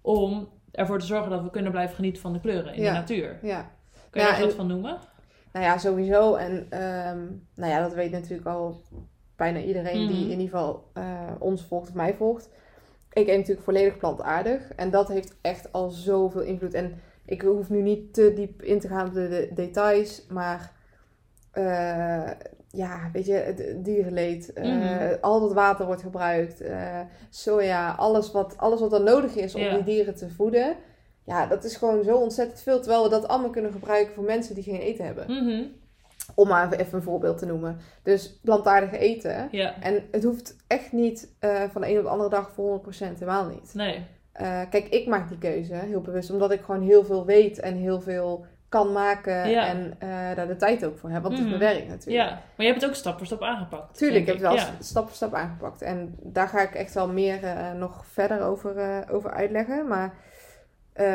[0.00, 2.92] om ervoor te zorgen dat we kunnen blijven genieten van de kleuren in Ja.
[2.92, 3.38] de natuur.
[3.42, 3.70] ja.
[4.10, 4.98] Kun je daar wat van noemen?
[5.52, 6.34] Nou ja, sowieso.
[6.34, 7.18] En ehm,
[7.54, 8.80] nou ja, dat weet natuurlijk al
[9.36, 10.30] bijna iedereen die Mhm.
[10.30, 12.48] in ieder geval eh, ons volgt of mij volgt.
[13.12, 14.72] Ik eet natuurlijk volledig plantaardig.
[14.74, 16.74] En dat heeft echt al zoveel invloed.
[16.74, 20.26] En ik hoef nu niet te diep in te gaan op de, de details.
[20.28, 20.72] Maar
[21.50, 22.30] eh,
[22.76, 24.50] ja, weet je, het dierenleed.
[24.54, 25.14] Mhm.
[25.20, 26.60] al dat water wordt gebruikt.
[26.60, 29.74] eh, soja, alles wat, alles wat er nodig is om Ja.
[29.74, 30.76] die dieren te voeden.
[31.24, 32.80] Ja, dat is gewoon zo ontzettend veel.
[32.80, 35.24] Terwijl we dat allemaal kunnen gebruiken voor mensen die geen eten hebben.
[35.44, 35.62] Mhm.
[36.34, 37.78] Om maar even een voorbeeld te noemen.
[38.02, 39.48] Dus plantaardig eten.
[39.50, 42.70] Ja, En het hoeft echt niet eh, van de een op de andere dag voor
[42.70, 43.74] 100% helemaal niet.
[43.74, 44.04] nee.
[44.70, 46.30] Kijk, ik maak die keuze heel bewust.
[46.30, 48.44] Omdat ik gewoon heel veel weet en heel veel
[48.76, 49.48] kan maken.
[49.50, 49.66] Ja.
[49.66, 51.22] En eh, daar de tijd ook voor heb.
[51.22, 51.58] Want het is Mhm.
[51.62, 52.28] mijn werk natuurlijk.
[52.28, 53.96] Ja, maar je hebt het ook stap voor stap aangepakt.
[53.96, 54.66] Tuurlijk, ik heb het wel Ja.
[54.80, 55.82] stap voor stap aangepakt.
[55.82, 59.88] En daar ga ik echt wel meer eh, nog verder over, eh, over uitleggen.
[59.88, 60.14] Maar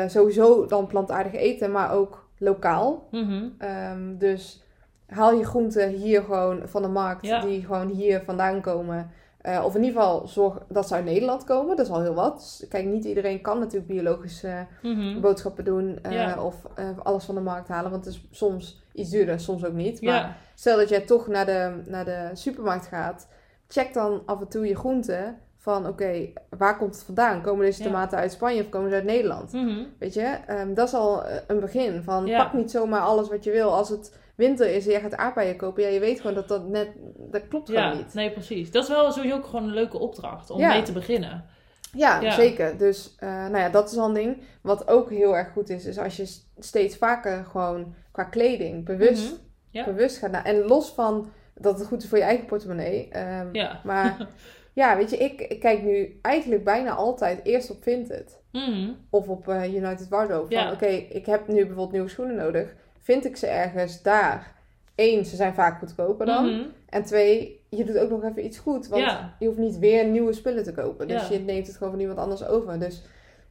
[0.06, 3.08] sowieso dan plantaardig eten, maar ook lokaal.
[3.10, 3.44] Mhm.
[3.58, 4.62] Ehm, dus
[5.06, 7.40] haal je groenten hier gewoon van de markt, Ja.
[7.40, 9.10] die gewoon hier vandaan komen.
[9.42, 11.76] Eh, of in ieder geval zorg dat ze uit Nederland komen.
[11.76, 12.34] Dat is al heel wat.
[12.60, 15.20] Dus kijk, niet iedereen kan natuurlijk biologische Mhm.
[15.20, 17.90] boodschappen doen eh, of eh, alles van de markt halen.
[17.90, 20.02] Want het is soms iets duurder, soms ook niet.
[20.02, 23.28] Maar stel dat jij toch naar de, naar de supermarkt gaat,
[23.68, 25.38] check dan af en toe je groenten.
[25.58, 27.42] Van oké, waar komt het vandaan?
[27.42, 29.52] Komen deze tomaten uit Spanje of komen ze uit Nederland?
[29.52, 29.82] Mhm.
[29.98, 32.02] Weet je, Ehm, dat is al een begin.
[32.02, 33.74] Van pak niet zomaar alles wat je wil.
[33.74, 36.68] Als het winter is en jij gaat aardbeien kopen, ja, je weet gewoon dat dat
[36.68, 37.82] net, dat klopt ja.
[37.88, 38.14] gewoon niet.
[38.14, 38.70] nee, precies.
[38.70, 40.68] Dat is wel sowieso ook gewoon een leuke opdracht om Ja.
[40.72, 41.44] mee te beginnen.
[41.92, 42.30] Ja, Ja.
[42.30, 42.76] zeker.
[42.78, 44.42] Dus, eh, nou ja, dat is al een ding.
[44.62, 49.30] Wat ook heel erg goed is, is als je steeds vaker gewoon qua kleding bewust,
[49.72, 49.84] Mhm.
[49.84, 50.44] Bewust gaat naar.
[50.44, 53.08] En los van dat het goed is voor je eigen portemonnee.
[53.52, 53.80] Ja.
[53.84, 54.16] Maar
[54.74, 58.40] ja, weet je, ik, ik kijk nu eigenlijk bijna altijd eerst op Vinted.
[58.52, 58.90] Mhm.
[59.10, 60.54] Of op eh, United Wardrobe.
[60.54, 60.72] Van Ja.
[60.72, 62.74] oké, ik heb nu bijvoorbeeld nieuwe schoenen nodig.
[63.02, 64.52] Vind ik ze ergens daar?
[64.94, 66.46] Eén, ze zijn vaak goedkoper dan.
[66.56, 66.62] Mhm.
[66.88, 68.88] En twee, je doet ook nog even iets goed.
[68.88, 69.34] Want Ja.
[69.38, 71.08] je hoeft niet weer nieuwe spullen te kopen.
[71.08, 71.34] Dus Ja.
[71.34, 72.78] je neemt het gewoon van iemand anders over.
[72.78, 73.02] Dus,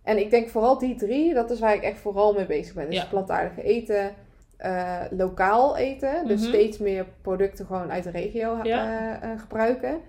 [0.04, 2.86] en ik denk vooral die drie, dat is waar ik echt vooral mee bezig ben.
[2.86, 3.06] Dus Ja.
[3.06, 4.12] plantaardig eten,
[4.58, 6.28] eh, lokaal eten.
[6.28, 6.50] Dus Mhm.
[6.50, 10.00] steeds meer producten gewoon uit de regio eh, eh, gebruiken.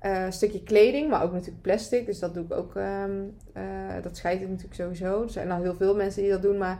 [0.00, 2.06] Een stukje kleding, maar ook natuurlijk plastic.
[2.06, 2.76] Dus dat doe ik ook.
[2.76, 3.10] ehm,
[3.52, 3.62] eh,
[4.02, 5.22] dat scheidt ik natuurlijk sowieso.
[5.22, 6.58] Er zijn al heel veel mensen die dat doen.
[6.58, 6.78] Maar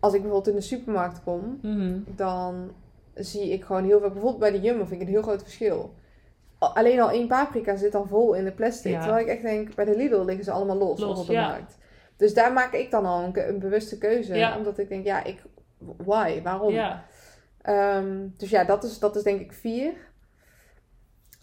[0.00, 1.98] als ik bijvoorbeeld in de supermarkt kom, Mhm.
[2.06, 2.70] dan
[3.14, 4.10] zie ik gewoon heel veel.
[4.10, 5.94] Bijvoorbeeld bij de Jumbo vind ik een heel groot verschil.
[6.58, 8.92] Al- Alleen al één paprika zit dan vol in de plastic.
[8.92, 9.00] Ja.
[9.02, 11.48] Terwijl ik echt denk, bij de Lidl liggen ze allemaal los, Los, op de ja.
[11.48, 11.78] markt.
[12.16, 14.34] Dus daar maak ik dan al een, bewuste keuze.
[14.34, 14.56] Ja.
[14.56, 15.42] Omdat ik denk, ja, ik,
[15.96, 16.42] why?
[16.42, 16.74] Waarom?
[17.62, 19.92] Ehm, dus ja, dat is, dat is denk ik vier.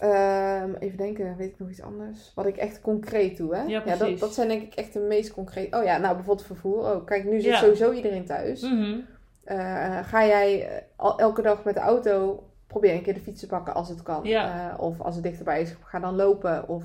[0.03, 2.31] Ehm, even denken, weet ik nog iets anders?
[2.35, 3.63] Wat ik echt concreet doe, hè?
[3.63, 5.75] Ja, dat, dat zijn denk ik echt de meest concreet.
[5.75, 6.77] Oh ja, nou bijvoorbeeld vervoer.
[6.79, 7.57] Oh, kijk, nu zit Ja.
[7.59, 8.61] sowieso iedereen thuis.
[9.43, 13.39] Eh, ga jij eh, al- elke dag met de auto, probeer een keer de fiets
[13.39, 14.19] te pakken als het kan.
[14.23, 14.71] Ja.
[14.73, 16.67] Eh, of als het dichterbij is, ga dan lopen.
[16.67, 16.83] Of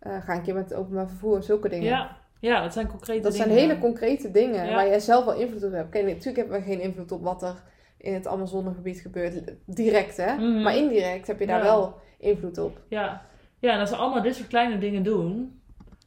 [0.00, 1.84] ga een keer met het openbaar vervoer, zulke dingen.
[1.88, 2.16] Ja.
[2.40, 3.46] ja, dat zijn concrete Dat dingen.
[3.46, 5.90] zijn hele concrete dingen waar jij zelf wel invloed op hebt.
[5.90, 7.54] Kijk, natuurlijk hebben we geen invloed op wat er
[7.96, 9.42] in het Amazonegebied gebeurt.
[9.66, 10.34] Direct, hè?
[10.34, 10.62] Mhm.
[10.62, 12.80] Maar indirect heb je daar wel invloed op.
[12.88, 13.22] Ja.
[13.58, 15.60] ja, en als we allemaal dit soort kleine dingen doen,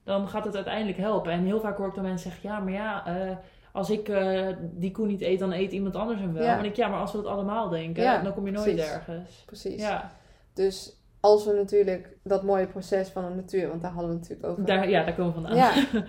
[0.04, 1.32] dan gaat het uiteindelijk helpen.
[1.32, 3.36] En heel vaak hoor ik dan mensen zeggen, ja, maar ja, eh,
[3.72, 6.44] als ik eh, die koe niet eet, dan eet iemand anders hem wel.
[6.44, 6.58] Ja.
[6.58, 8.92] En ik, ja, maar als we dat allemaal denken, Ja, dan kom je nooit precies.
[8.92, 9.44] ergens.
[9.46, 9.82] Precies.
[9.82, 10.12] Ja,
[10.54, 14.48] Dus als we natuurlijk dat mooie proces van de natuur, want daar hadden we natuurlijk
[14.50, 14.66] over.
[14.66, 15.56] daar, ja, daar komen we vandaan.
[15.58, 15.74] Ja.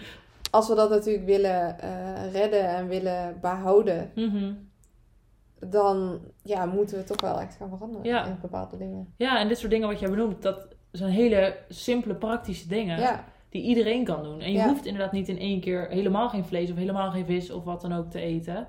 [0.51, 4.53] Als we dat natuurlijk willen eh, redden en willen behouden, Mhm.
[5.61, 8.25] Dan ja, moeten we toch wel echt gaan veranderen Ja.
[8.27, 9.13] in bepaalde dingen.
[9.17, 12.99] ja, en dit soort dingen wat jij benoemt, dat zijn hele simpele, praktische dingen.
[13.01, 14.41] Ja, Die iedereen kan doen.
[14.41, 17.51] En je hoeft inderdaad niet in één keer helemaal geen vlees of helemaal geen vis
[17.51, 18.67] of wat dan ook te eten.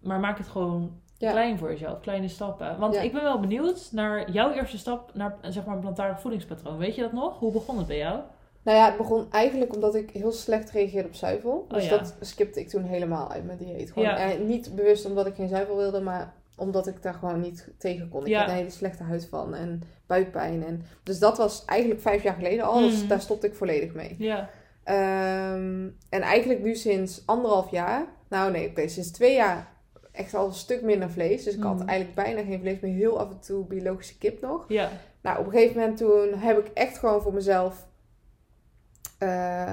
[0.00, 1.30] Maar maak het gewoon Ja.
[1.30, 2.78] klein voor jezelf, kleine stappen.
[2.78, 3.00] Want Ja.
[3.00, 6.78] ik ben wel benieuwd naar jouw eerste stap naar zeg maar een plantaardig voedingspatroon.
[6.78, 7.38] Weet je dat nog?
[7.38, 8.20] Hoe begon het bij jou?
[8.64, 11.64] Nou ja, het begon eigenlijk omdat ik heel slecht reageerde op zuivel.
[11.68, 11.96] Dus Oh ja.
[11.98, 13.90] dat skipte ik toen helemaal uit mijn dieet.
[13.92, 14.16] Gewoon, Ja.
[14.18, 18.08] eh, niet bewust omdat ik geen zuivel wilde, maar omdat ik daar gewoon niet tegen
[18.08, 18.20] kon.
[18.22, 18.40] Ik Ja.
[18.40, 20.64] had een hele slechte huid van en buikpijn.
[20.64, 22.78] En, dus dat was eigenlijk vijf jaar geleden al.
[22.80, 23.08] Dus Mhm.
[23.08, 24.14] daar stopte ik volledig mee.
[24.18, 24.50] Ja.
[24.84, 29.72] Ehm, en eigenlijk nu sinds anderhalf jaar, nou nee, oké, sinds twee jaar
[30.12, 31.44] echt al een stuk minder vlees.
[31.44, 31.88] Dus ik had Mhm.
[31.88, 34.64] eigenlijk bijna geen vlees meer, heel af en toe biologische kip nog.
[34.68, 34.90] Ja.
[35.20, 37.86] Nou, op een gegeven moment toen heb ik echt gewoon voor mezelf.
[39.24, 39.72] Eh,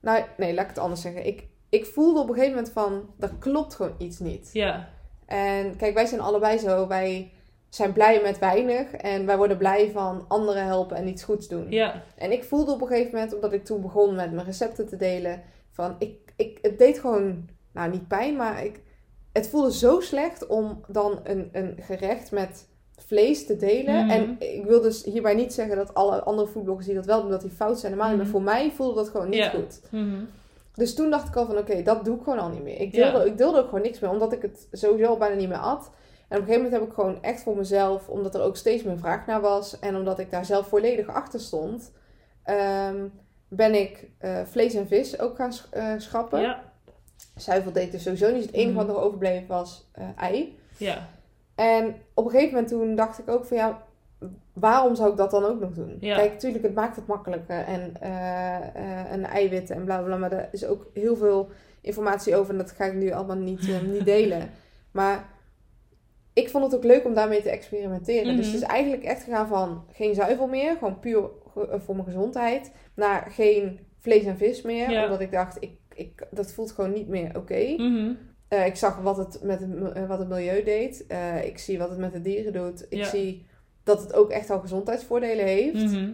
[0.00, 1.26] nou, nee, laat ik het anders zeggen.
[1.26, 4.50] Ik, ik voelde op een gegeven moment van, er klopt gewoon iets niet.
[4.52, 4.88] Ja.
[5.26, 6.86] En kijk, wij zijn allebei zo.
[6.86, 7.32] Wij
[7.68, 8.92] zijn blij met weinig.
[8.92, 11.70] En wij worden blij van anderen helpen en iets goeds doen.
[11.70, 12.02] Ja.
[12.16, 14.96] En ik voelde op een gegeven moment, omdat ik toen begon met mijn recepten te
[14.96, 18.80] delen, van ik, ik, het deed gewoon, nou niet pijn, maar ik,
[19.32, 22.68] het voelde zo slecht om dan een, een gerecht met
[23.06, 23.94] vlees te delen.
[24.06, 24.10] Mhm.
[24.10, 27.30] En ik wil dus hierbij niet zeggen dat alle andere foodbloggers die dat wel doen,
[27.30, 27.92] dat die fout zijn.
[27.92, 28.22] Helemaal niet.
[28.22, 28.30] Mhm.
[28.32, 29.80] Maar voor mij voelde dat gewoon niet goed.
[29.90, 30.20] Mhm.
[30.74, 32.80] Dus toen dacht ik al van oké, dat doe ik gewoon al niet meer.
[32.80, 35.48] Ik deelde, ik deelde ook gewoon niks meer, omdat ik het sowieso al bijna niet
[35.48, 35.90] meer at.
[36.28, 38.82] En op een gegeven moment heb ik gewoon echt voor mezelf, omdat er ook steeds
[38.82, 41.92] meer vraag naar was en omdat ik daar zelf volledig achter stond,
[42.44, 42.96] ehm,
[43.48, 46.40] ben ik eh, vlees en vis ook gaan sch- eh, schrappen.
[46.40, 46.62] Ja.
[47.36, 48.44] Zuivel deed ik dus sowieso niet.
[48.44, 50.58] Het enige wat nog overbleef was eh, ei.
[50.76, 51.08] Ja.
[51.54, 53.82] En op een gegeven moment toen dacht ik ook van ja,
[54.52, 55.96] waarom zou ik dat dan ook nog doen?
[56.00, 56.16] Ja.
[56.16, 60.32] Kijk, natuurlijk, het maakt het makkelijker en, eh eh, en eiwitten en bla bla, maar
[60.32, 61.48] er is ook heel veel
[61.80, 64.50] informatie over en dat ga ik nu allemaal niet, eh, niet delen.
[64.90, 65.28] Maar
[66.32, 68.36] ik vond het ook leuk om daarmee te experimenteren.
[68.36, 68.54] Dus Mhm.
[68.54, 71.22] het is eigenlijk echt gegaan van geen zuivel meer, gewoon puur
[71.84, 75.04] voor mijn gezondheid, naar geen vlees en vis meer, Ja.
[75.04, 77.74] omdat ik dacht, ik, ik, dat voelt gewoon niet meer oké.
[77.76, 78.12] Mhm.
[78.52, 81.06] Eh, ik zag wat het met het, eh, wat het milieu deed.
[81.06, 82.86] Eh, ik zie wat het met de dieren doet.
[82.88, 83.04] Ik Ja.
[83.04, 83.46] zie
[83.82, 85.92] dat het ook echt al gezondheidsvoordelen heeft.
[85.92, 86.10] Mhm.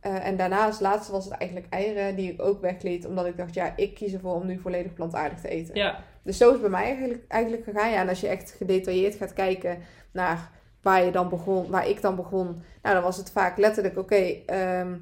[0.00, 3.06] En daarnaast, laatste was het eigenlijk eieren die ik ook wegliet.
[3.06, 5.74] Omdat ik dacht, ja, ik kies ervoor om nu volledig plantaardig te eten.
[5.74, 5.98] Ja.
[6.22, 7.90] Dus zo is het bij mij eigenlijk, eigenlijk gegaan.
[7.90, 9.78] Ja, en als je echt gedetailleerd gaat kijken
[10.12, 10.50] naar
[10.82, 12.46] waar je dan begon, waar ik dan begon.
[12.82, 14.94] Nou, dan was het vaak letterlijk, oké, ehm,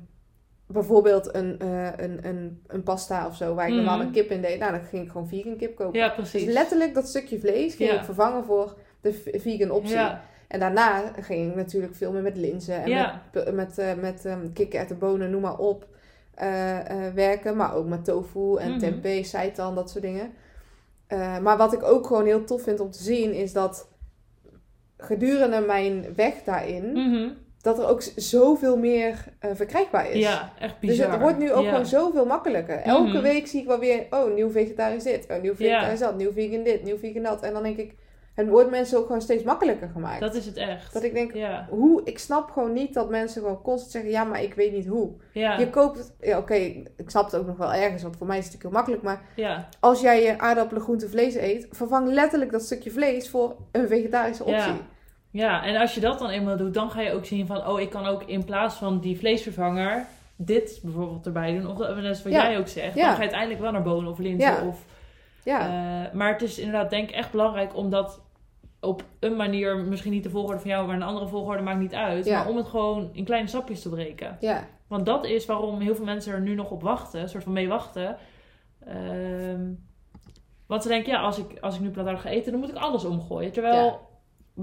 [0.73, 3.83] bijvoorbeeld een, eh, een, een, een pasta of zo, waar ik Mhm.
[3.85, 4.59] normaal een kip in deed.
[4.59, 5.99] Nou, dan ging ik gewoon vegan kip kopen.
[5.99, 6.53] Ja, Dus precies.
[6.53, 7.99] letterlijk dat stukje vlees ging Ja.
[7.99, 9.95] ik vervangen voor de vegan optie.
[9.95, 10.23] Ja.
[10.49, 13.23] En daarna ging ik natuurlijk veel meer met linzen en Ja.
[13.33, 15.87] met, pu- met, eh met um, kikkererwten, bonen, noem maar op,
[16.35, 16.79] eh,
[17.15, 17.57] werken.
[17.57, 18.79] Maar ook met tofu en Mhm.
[18.79, 20.33] tempeh, seitan, dat soort dingen.
[21.43, 23.89] Maar wat ik ook gewoon heel tof vind om te zien, is dat
[24.97, 27.29] gedurende mijn weg daarin, Mhm.
[27.63, 30.19] Dat er ook zoveel meer eh, verkrijgbaar is.
[30.19, 31.11] Ja, echt Dus bizar.
[31.11, 31.71] het wordt nu ook Ja.
[31.71, 32.77] gewoon zoveel makkelijker.
[32.79, 33.23] Elke Mhm.
[33.23, 36.63] week zie ik wel weer, oh, nieuw vegetarisch dit, oh, nieuw vegetarisch dat, nieuw vegan
[36.63, 37.43] dit, nieuw vegan dat.
[37.43, 37.95] En dan denk ik,
[38.35, 40.21] het wordt mensen ook gewoon steeds makkelijker gemaakt.
[40.21, 40.93] Dat is het echt.
[40.93, 41.67] Dat ik denk, Ja.
[41.71, 44.87] hoe, ik snap gewoon niet dat mensen gewoon constant zeggen, ja, maar ik weet niet
[44.87, 45.11] hoe.
[45.33, 45.59] Ja.
[45.59, 48.45] Je koopt, ja, oké, ik snap het ook nog wel ergens, want voor mij is
[48.45, 49.03] het natuurlijk heel makkelijk.
[49.37, 49.69] Maar Ja.
[49.81, 54.45] als jij je aardappelen, groente, vlees eet, vervang letterlijk dat stukje vlees voor een vegetarische
[54.45, 54.73] optie.
[55.31, 55.65] Ja.
[55.65, 57.91] En als je dat dan eenmaal doet, dan ga je ook zien van, oh, ik
[57.91, 61.67] kan ook in plaats van die vleesvervanger dit bijvoorbeeld erbij doen.
[61.71, 62.49] Of dat, net wat Ja.
[62.51, 62.95] jij ook zegt.
[62.95, 64.51] Dan ga je uiteindelijk wel naar bonen of linzen.
[64.53, 64.67] Ja.
[64.67, 64.85] Of,
[65.45, 68.21] Ja, eh, maar het is inderdaad denk ik echt belangrijk om dat
[68.81, 71.95] op een manier, misschien niet de volgorde van jou, maar een andere volgorde maakt niet
[71.95, 72.25] uit.
[72.25, 72.39] Ja.
[72.39, 74.37] Maar om het gewoon in kleine stapjes te breken.
[74.41, 77.43] ja, Want dat is waarom heel veel mensen er nu nog op wachten, een soort
[77.45, 78.17] van mee wachten.
[78.87, 79.65] Ehm,
[80.67, 82.77] want ze denken, ja, als ik, als ik nu plantaardig ga eten, dan moet ik
[82.77, 83.53] alles omgooien.
[83.53, 83.99] Terwijl, Ja.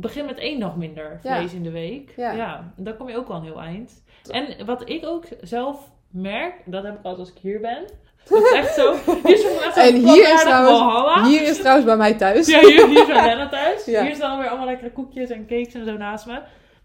[0.01, 1.37] Begin met één dag minder Ja.
[1.37, 2.13] vlees in de week.
[2.15, 2.31] Ja.
[2.31, 2.73] Ja.
[2.75, 4.03] dan kom je ook wel een heel eind.
[4.31, 7.83] En wat ik ook zelf merk, dat heb ik altijd als ik hier ben.
[8.29, 8.95] Dat is echt zo.
[9.23, 11.27] Hier is echt En hier is trouwens-.
[11.27, 12.47] Hier is trouwens bij mij thuis.
[12.47, 13.85] Ja, hier, hier is Lenna thuis.
[13.95, 14.03] Ja.
[14.03, 16.39] Hier staan weer allemaal lekkere koekjes en cakes en zo naast me.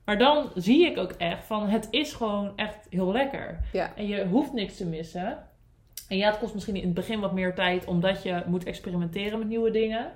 [0.05, 3.59] Maar dan zie ik ook echt van, het is gewoon echt heel lekker.
[3.73, 3.93] Ja.
[3.97, 5.39] En je hoeft niks te missen.
[6.09, 9.39] En ja, het kost misschien in het begin wat meer tijd, omdat je moet experimenteren
[9.39, 10.13] met nieuwe dingen.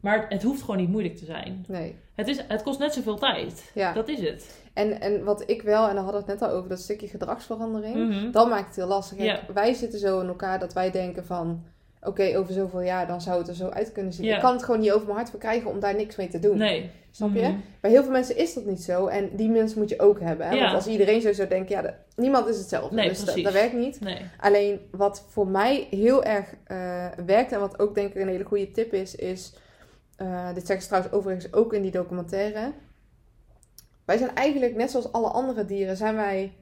[0.00, 1.64] Maar het hoeft gewoon niet moeilijk te zijn.
[1.68, 3.70] Nee, Het, is, het kost net zoveel tijd.
[3.74, 3.92] ja.
[3.92, 4.60] Dat is het.
[4.72, 7.08] En, en wat ik wel, en daar hadden we het net al over, dat stukje
[7.08, 8.08] gedragsverandering.
[8.08, 8.30] Mhm.
[8.30, 9.18] Dan maakt het heel lastig.
[9.18, 9.40] Ja.
[9.54, 11.62] Wij zitten zo in elkaar dat wij denken van...
[12.02, 14.26] Oké, over zoveel jaar dan zou het er zo uit kunnen zien.
[14.26, 14.34] Ja.
[14.34, 16.56] Ik kan het gewoon niet over mijn hart verkrijgen om daar niks mee te doen.
[16.56, 16.90] Nee.
[17.10, 17.40] Snap je?
[17.40, 17.56] Mhm.
[17.80, 19.06] Bij heel veel mensen is dat niet zo.
[19.06, 20.46] En die mensen moet je ook hebben.
[20.46, 20.54] Hè?
[20.54, 20.60] Ja.
[20.62, 22.94] Want als iedereen zo zou denken, ja, niemand is hetzelfde.
[22.94, 23.44] Nee, dus dat, precies.
[23.44, 24.00] dat werkt niet.
[24.00, 24.18] Nee.
[24.40, 28.44] Alleen wat voor mij heel erg eh, werkt en wat ook denk ik een hele
[28.44, 29.52] goede tip is, is...
[30.18, 32.72] eh, dit zeggen ze trouwens overigens ook in die documentaire.
[34.04, 36.52] Wij zijn eigenlijk, net zoals alle andere dieren, zijn wij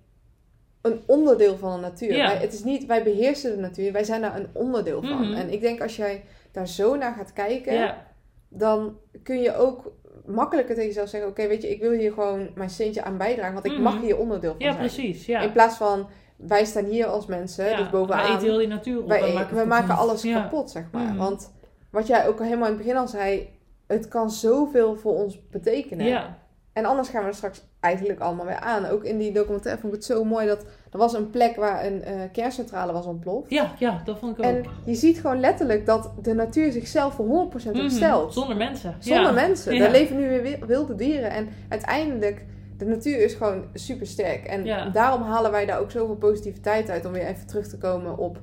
[0.83, 2.16] een onderdeel van de natuur.
[2.16, 2.27] Ja.
[2.27, 5.29] Wij, het is niet, wij beheersen de natuur, wij zijn daar een onderdeel van.
[5.29, 5.33] Mhm.
[5.37, 8.07] En ik denk als jij daar zo naar gaat kijken, Ja,
[8.49, 9.92] dan kun je ook
[10.27, 13.53] makkelijker tegen jezelf zeggen: Oké, weet je, ik wil hier gewoon mijn steentje aan bijdragen,
[13.53, 13.83] want ik Mhm.
[13.83, 14.87] mag hier onderdeel van ja zijn.
[14.87, 15.27] precies.
[15.27, 15.40] Ja.
[15.40, 18.23] In plaats van wij staan hier als mensen, dus bovenaan.
[18.27, 19.09] Wij eten heel die natuur op.
[19.09, 21.03] wij, en we maken maken, alles kapot, zeg maar.
[21.07, 21.16] Mhm.
[21.16, 21.53] Want
[21.97, 23.49] wat jij ook helemaal in het begin al zei,
[23.87, 26.07] het kan zoveel voor ons betekenen.
[26.07, 26.39] Ja,
[26.73, 28.87] En anders gaan we er straks eigenlijk allemaal weer aan.
[28.87, 31.85] Ook in die documentaire vond ik het zo mooi dat er was een plek waar
[31.87, 33.51] een eh, kerncentrale was ontploft.
[33.51, 34.51] ja, ja, dat vond ik ook.
[34.53, 37.85] En je ziet gewoon letterlijk dat de natuur zichzelf voor 100% Mhm.
[37.85, 38.33] opstelt.
[38.33, 38.95] Zonder mensen.
[38.99, 39.33] Zonder ja.
[39.33, 39.75] mensen.
[39.75, 39.79] Ja.
[39.81, 41.31] Daar leven nu weer wi- wilde dieren.
[41.31, 42.45] En uiteindelijk,
[42.79, 44.45] de natuur is gewoon super sterk.
[44.47, 44.89] En Ja.
[44.89, 47.05] daarom halen wij daar ook zoveel positiviteit uit.
[47.07, 48.39] Om weer even terug te komen op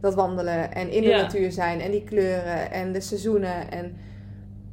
[0.00, 0.72] dat wandelen.
[0.74, 1.20] En in de Ja.
[1.20, 1.80] natuur zijn.
[1.80, 2.70] En die kleuren.
[2.72, 3.70] En de seizoenen.
[3.70, 3.96] En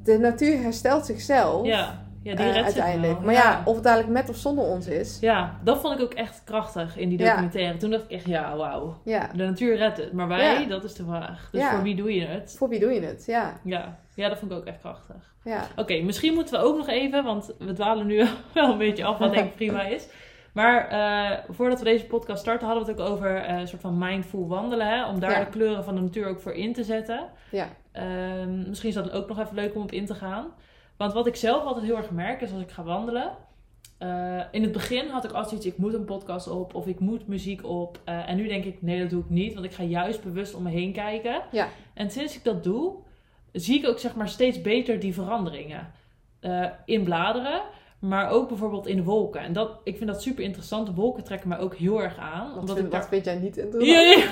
[0.03, 1.65] de natuur herstelt zichzelf.
[1.65, 3.19] Ja, ja die redt zich uiteindelijk.
[3.19, 5.17] Maar ja, of het dadelijk met of zonder ons is.
[5.21, 7.29] Ja, dat vond ik ook echt krachtig in die Ja.
[7.29, 7.77] documentaire.
[7.77, 8.97] Toen dacht ik echt, ja, wauw.
[9.03, 9.29] Ja.
[9.35, 10.13] De natuur redt het.
[10.13, 11.49] Maar wij, dat is de vraag.
[11.51, 12.55] Dus voor wie doe je het?
[12.57, 13.23] Voor wie doe je het?
[13.25, 13.59] Ja.
[13.63, 13.97] Ja.
[14.15, 15.31] ja, dat vond ik ook echt krachtig.
[15.43, 15.67] Ja.
[15.75, 19.17] Oké, misschien moeten we ook nog even, want we dwalen nu wel een beetje af,
[19.17, 20.07] wat denk ik prima is.
[20.53, 23.81] Maar eh, voordat we deze podcast starten, hadden we het ook over eh, een soort
[23.81, 24.87] van mindful wandelen.
[24.87, 25.05] Hè?
[25.07, 25.39] Om daar Ja.
[25.39, 27.29] de kleuren van de natuur ook voor in te zetten.
[27.51, 27.67] Ja.
[27.91, 30.45] Ehm, misschien is dat ook nog even leuk om op in te gaan.
[30.97, 33.31] Want wat ik zelf altijd heel erg merk is als ik ga wandelen.
[33.97, 36.99] eh, in het begin had ik altijd iets, ik moet een podcast op of ik
[36.99, 37.99] moet muziek op.
[38.05, 40.63] En nu denk ik, nee dat doe ik niet, want ik ga juist bewust om
[40.63, 41.41] me heen kijken.
[41.51, 41.67] Ja.
[41.93, 42.93] En sinds ik dat doe,
[43.51, 45.91] zie ik ook zeg maar steeds beter die veranderingen.
[46.85, 47.61] In bladeren,
[48.03, 49.41] maar ook bijvoorbeeld in de wolken.
[49.41, 50.87] En dat, ik vind dat super interessant.
[50.87, 52.47] De wolken trekken mij ook heel erg aan.
[52.49, 53.91] Wat, omdat vind, ik daar wat vind jij niet interessant?
[53.91, 54.25] ja, ja.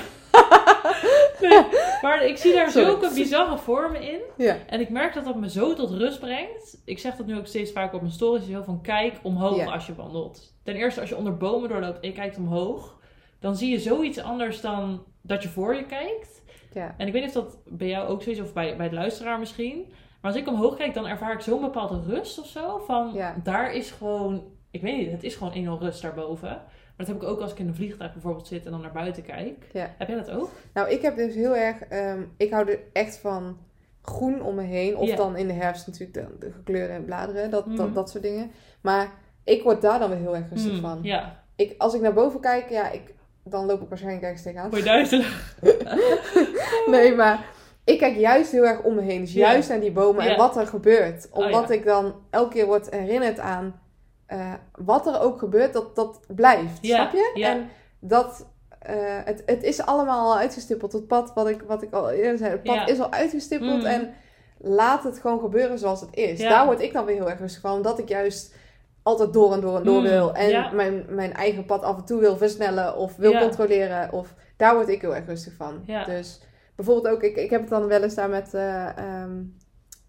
[1.40, 1.62] Nee,
[2.02, 2.86] maar ik zie daar Sorry.
[2.88, 4.20] zulke bizarre vormen in.
[4.36, 4.56] Ja.
[4.66, 6.82] En ik merk dat dat me zo tot rust brengt.
[6.84, 8.46] Ik zeg dat nu ook steeds vaker op mijn stories.
[8.46, 9.72] Zo van kijk omhoog Ja.
[9.72, 10.54] als je wandelt.
[10.62, 12.98] Ten eerste als je onder bomen doorloopt en je kijkt omhoog.
[13.40, 16.42] Dan zie je zoiets anders dan dat je voor je kijkt.
[16.72, 16.94] Ja.
[16.96, 18.94] En ik weet niet of dat bij jou ook zo is of bij, bij de
[18.94, 19.92] luisteraar misschien.
[20.22, 22.78] Maar als ik omhoog kijk dan ervaar ik zo'n bepaalde rust of zo.
[22.86, 23.34] Van Ja.
[23.42, 26.48] daar is gewoon, ik weet niet, het is gewoon enorm rust daarboven.
[26.48, 28.92] Maar dat heb ik ook als ik in een vliegtuig bijvoorbeeld zit en dan naar
[28.92, 29.66] buiten kijk.
[29.72, 29.94] Ja.
[29.98, 30.50] Heb jij dat ook?
[30.74, 31.80] Nou, ik heb dus heel erg...
[31.82, 33.58] ehm, ik hou er echt van
[34.02, 34.96] groen om me heen.
[34.96, 37.50] Of dan in de herfst natuurlijk de, de gekleurde bladeren.
[37.50, 37.76] Dat, Mhm.
[37.76, 38.50] dat, dat soort dingen.
[38.80, 39.12] Maar
[39.44, 40.98] ik word daar dan weer heel erg rustig Hmm, van.
[41.02, 44.70] Ja, Ik, als ik naar boven kijk, ja, ik, dan loop ik waarschijnlijk ergens tegenaan.
[44.70, 45.56] word je duizelig.
[46.90, 47.44] Nee, maar
[47.84, 49.20] ik kijk juist heel erg om me heen.
[49.20, 51.28] Dus juist naar die bomen en wat er gebeurt.
[51.30, 51.74] Oh, Omdat ja.
[51.74, 53.80] ik dan elke keer word herinnerd aan
[54.26, 56.78] eh, wat er ook gebeurt, dat dat blijft.
[56.82, 57.30] Snap je?
[57.44, 57.68] En
[58.00, 58.46] dat...
[58.78, 60.92] eh, het, het is allemaal al uitgestippeld.
[60.92, 63.76] Het pad, wat ik, wat ik al eerder zei, het pad is al uitgestippeld.
[63.78, 63.86] Mhm.
[63.86, 64.14] En
[64.58, 66.38] laat het gewoon gebeuren zoals het is.
[66.40, 67.72] Daar word ik dan weer heel erg rustig van.
[67.72, 68.54] Omdat ik juist
[69.02, 70.10] altijd door en door en door Mhm.
[70.10, 70.34] wil.
[70.34, 72.96] En mijn, mijn eigen pad af en toe wil versnellen.
[72.96, 74.12] Of wil controleren.
[74.12, 75.82] Of daar word ik heel erg rustig van.
[76.06, 76.40] Dus
[76.74, 79.36] bijvoorbeeld ook, ik, ik heb het dan wel eens daar met, eh, ehm,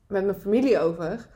[0.07, 1.27] met mijn familie over.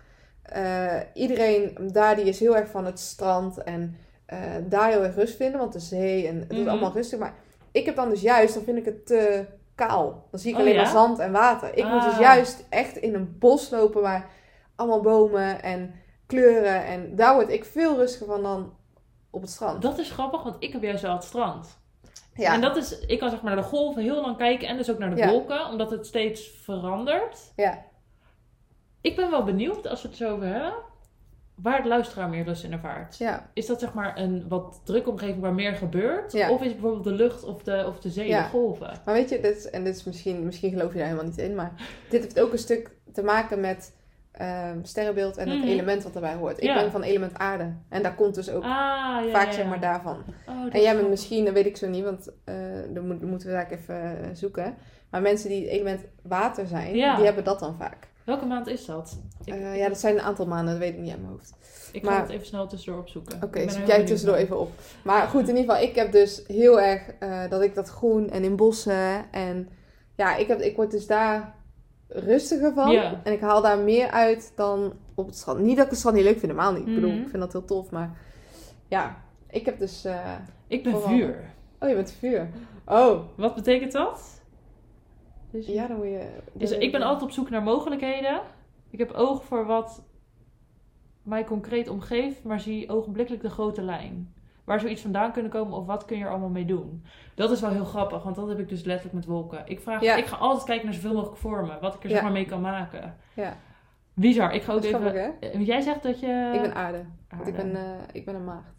[0.42, 5.16] Eh, iedereen daar die is heel erg van het strand en eh, daar heel erg
[5.16, 6.68] rust vinden, want de zee en het is Mhm.
[6.70, 7.20] allemaal rustig.
[7.20, 7.34] Maar
[7.72, 10.28] ik heb dan dus juist, dan vind ik het te kaal.
[10.32, 10.82] Dan zie ik Oh, alleen ja?
[10.82, 11.78] maar zand en water.
[11.78, 12.20] Ik moet dus Ah.
[12.20, 14.30] juist echt in een bos lopen waar
[14.76, 15.94] allemaal bomen en
[16.26, 18.74] kleuren en daar word ik veel rustiger van dan
[19.30, 19.82] op het strand.
[19.82, 21.80] Dat is grappig, want ik heb juist wel het strand.
[22.38, 22.54] Ja.
[22.54, 24.92] En dat is, ik kan zeg maar naar de golven heel lang kijken en dus
[24.92, 25.30] ook naar de Ja.
[25.30, 27.52] wolken, omdat het steeds verandert.
[27.56, 27.86] Ja.
[29.02, 30.74] Ik ben wel benieuwd, als we het zo over hebben,
[31.56, 33.18] waar de luisteraar meer rust in ervaart.
[33.18, 33.50] ja.
[33.54, 36.32] Is dat zeg maar een wat drukke omgeving waar meer gebeurt?
[36.32, 36.50] Ja.
[36.52, 38.44] Of is het bijvoorbeeld de lucht of de, of de zee, Ja.
[38.44, 39.02] de golven?
[39.06, 41.38] Maar weet je, dit is, en dit is misschien, misschien geloof je daar helemaal niet
[41.38, 41.74] in, maar
[42.10, 43.96] dit heeft ook een stuk te maken met
[44.38, 45.68] ehm, sterrenbeeld en het Mhm.
[45.68, 46.64] element wat erbij hoort.
[46.64, 49.80] Ik ben van element aarde en daar komt dus ook Ah, ja, vaak zeg maar
[49.80, 50.18] daarvan.
[50.50, 52.56] Oh, En jij bent misschien, dat weet ik zo niet, want eh
[52.94, 54.76] dan, moet, dan moeten we daar even eh, zoeken.
[55.10, 58.08] Maar mensen die het element water zijn, die hebben dat dan vaak.
[58.24, 59.20] Welke maand is dat?
[59.44, 61.54] Ik, Eh, ja, dat zijn een aantal maanden, dat weet ik niet uit mijn hoofd.
[61.92, 63.44] ik ga het even snel tussendoor opzoeken.
[63.44, 64.46] Oké, er zoek jij tussendoor naar.
[64.46, 64.72] even op.
[65.04, 67.02] Maar goed, in ieder geval, ik heb dus heel erg
[67.50, 69.70] dat ik dat groen en in bossen en
[70.16, 71.56] ja, ik, heb, ik word dus daar
[72.08, 72.92] rustiger van.
[72.92, 73.22] Ja.
[73.24, 75.60] En ik haal daar meer uit dan op het strand.
[75.60, 76.88] Niet dat ik het strand niet leuk vind, helemaal niet.
[76.88, 77.22] Ik bedoel, Mhm.
[77.22, 78.18] ik vind dat heel tof, maar
[78.88, 79.18] ja,
[79.50, 80.06] ik heb dus...
[80.06, 80.32] eh,
[80.68, 81.10] Ik ben Vooral.
[81.10, 81.36] vuur.
[81.80, 82.50] Oh, je bent vuur.
[82.86, 84.42] Oh, Wat betekent dat?
[85.52, 86.28] Dus ja, dan moet je...
[86.54, 88.42] Dus ik ben altijd op zoek naar mogelijkheden.
[88.90, 90.04] Ik heb oog voor wat
[91.24, 94.34] mij concreet omgeeft, maar zie ogenblikkelijk de grote lijn.
[94.68, 97.04] Waar zoiets vandaan kunnen komen of wat kun je er allemaal mee doen.
[97.36, 99.62] Dat is wel heel grappig, want dat heb ik dus letterlijk met wolken.
[99.66, 100.16] Ik, vraag, Ja.
[100.16, 102.14] ik ga altijd kijken naar zoveel mogelijk vormen, wat ik er Ja.
[102.16, 103.16] zeg maar mee kan maken.
[103.34, 103.58] Ja.
[104.14, 105.00] Bizar, ik ga ook even...
[105.00, 105.40] grappig?
[105.40, 106.52] Eh, Jij zegt dat je...
[106.56, 107.06] ik ben aarde.
[107.46, 108.76] Ik ben, eh, ik ben een maagd.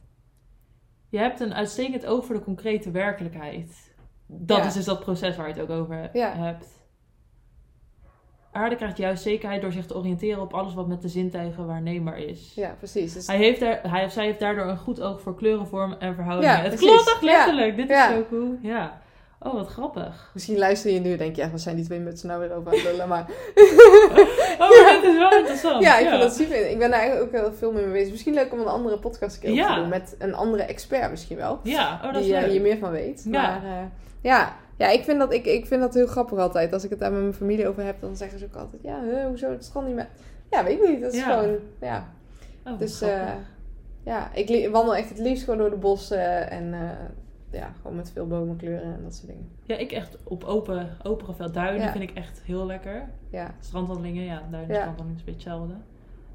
[1.09, 3.95] je hebt een uitstekend oog voor de concrete werkelijkheid.
[4.27, 4.65] Dat Ja.
[4.65, 6.33] is dus dat proces waar je het ook over Ja.
[6.37, 6.78] hebt.
[8.59, 12.19] Aarde krijgt juist zekerheid door zich te oriënteren op alles wat met de zintuigen waarneembaar
[12.19, 12.53] is.
[12.55, 13.13] Ja, precies.
[13.13, 15.93] Dus, Hij, heeft er, hij of zij heeft daardoor een goed oog voor kleuren, vorm
[15.99, 16.57] en verhoudingen.
[16.57, 17.77] Ja, het klopt echt letterlijk.
[17.77, 18.59] Dit is zo cool.
[18.63, 19.01] Ja.
[19.41, 20.31] Oh, wat grappig.
[20.35, 22.55] Misschien luister je nu en denk je, ja, wat zijn die twee mutsen nou weer
[22.55, 23.09] over aan het lullen?
[23.09, 23.27] Maar
[24.59, 25.83] Oh, maar dit is wel interessant.
[25.83, 26.71] ja, ik vind dat super.
[26.71, 28.11] Ik ben daar eigenlijk ook heel veel mee bezig.
[28.11, 29.75] Misschien leuk om een andere podcast Ja.
[29.75, 29.89] te doen.
[29.89, 31.61] Met een andere expert misschien wel.
[31.63, 32.51] Ja, oh, dat is die eh, leuk.
[32.51, 33.23] hier meer van weet.
[33.25, 33.31] Ja.
[33.31, 33.85] Maar eh,
[34.21, 36.73] ja, ja ik, vind dat, ik, ik vind dat heel grappig altijd.
[36.73, 38.83] Als ik het daar met mijn familie over heb, dan zeggen ze ook altijd...
[38.83, 40.09] Ja, huh, hoezo het strand niet meer?
[40.51, 41.01] Ja, weet ik niet.
[41.01, 41.39] Dat is Ja.
[41.39, 41.57] gewoon...
[41.81, 42.09] Ja.
[42.65, 43.33] Oh, Dus eh,
[44.03, 46.51] ja, ik wandel echt het liefst gewoon door de bossen.
[46.51, 46.81] En eh,
[47.51, 49.49] ja, gewoon met veel bomenkleuren en dat soort dingen.
[49.65, 51.93] Ja, ik echt op open, open veld duinen Ja.
[51.93, 53.09] vind ik echt heel lekker.
[53.31, 54.81] Ja, Strandwandelingen, ja, duinen, Ja.
[54.81, 55.75] strandwandelingen is een beetje hetzelfde.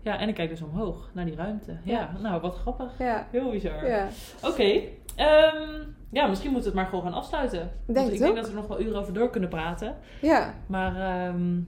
[0.01, 1.71] Ja, en ik kijk dus omhoog, naar die ruimte.
[1.83, 2.21] Ja, Ja.
[2.21, 2.91] nou, wat grappig.
[2.99, 3.87] ja, Heel bizar.
[3.87, 4.07] ja.
[4.43, 4.81] Oké,
[5.15, 5.79] ehm,
[6.13, 7.59] ja, misschien moeten we het maar gewoon gaan afsluiten.
[7.59, 8.35] Want Denk ik denk ook.
[8.35, 9.95] dat we er nog wel uren over door kunnen praten.
[10.21, 10.53] ja.
[10.67, 11.59] Maar ehm,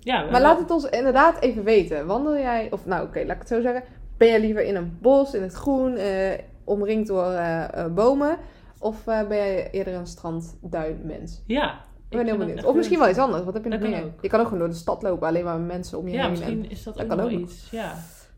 [0.00, 2.06] ja, Maar laat het ons inderdaad even weten.
[2.06, 3.82] Wandel jij, of nou oké, laat ik het zo zeggen.
[4.16, 8.36] Ben jij liever in een bos, in het groen, eh, omringd door eh, eh, bomen?
[8.78, 11.42] Of ben jij eerder een strandduinmens?
[11.46, 11.80] Ja.
[12.08, 12.64] Ik ben heel benieuwd.
[12.64, 13.44] Of misschien wel iets anders.
[13.44, 14.04] Wat heb je nog meer?
[14.04, 14.22] ook.
[14.22, 16.30] Je kan ook gewoon door de stad lopen, alleen maar mensen om je Ja, heen.
[16.30, 17.68] misschien En, is dat, dat ook kan nog ook wel iets.
[17.70, 17.94] Ja,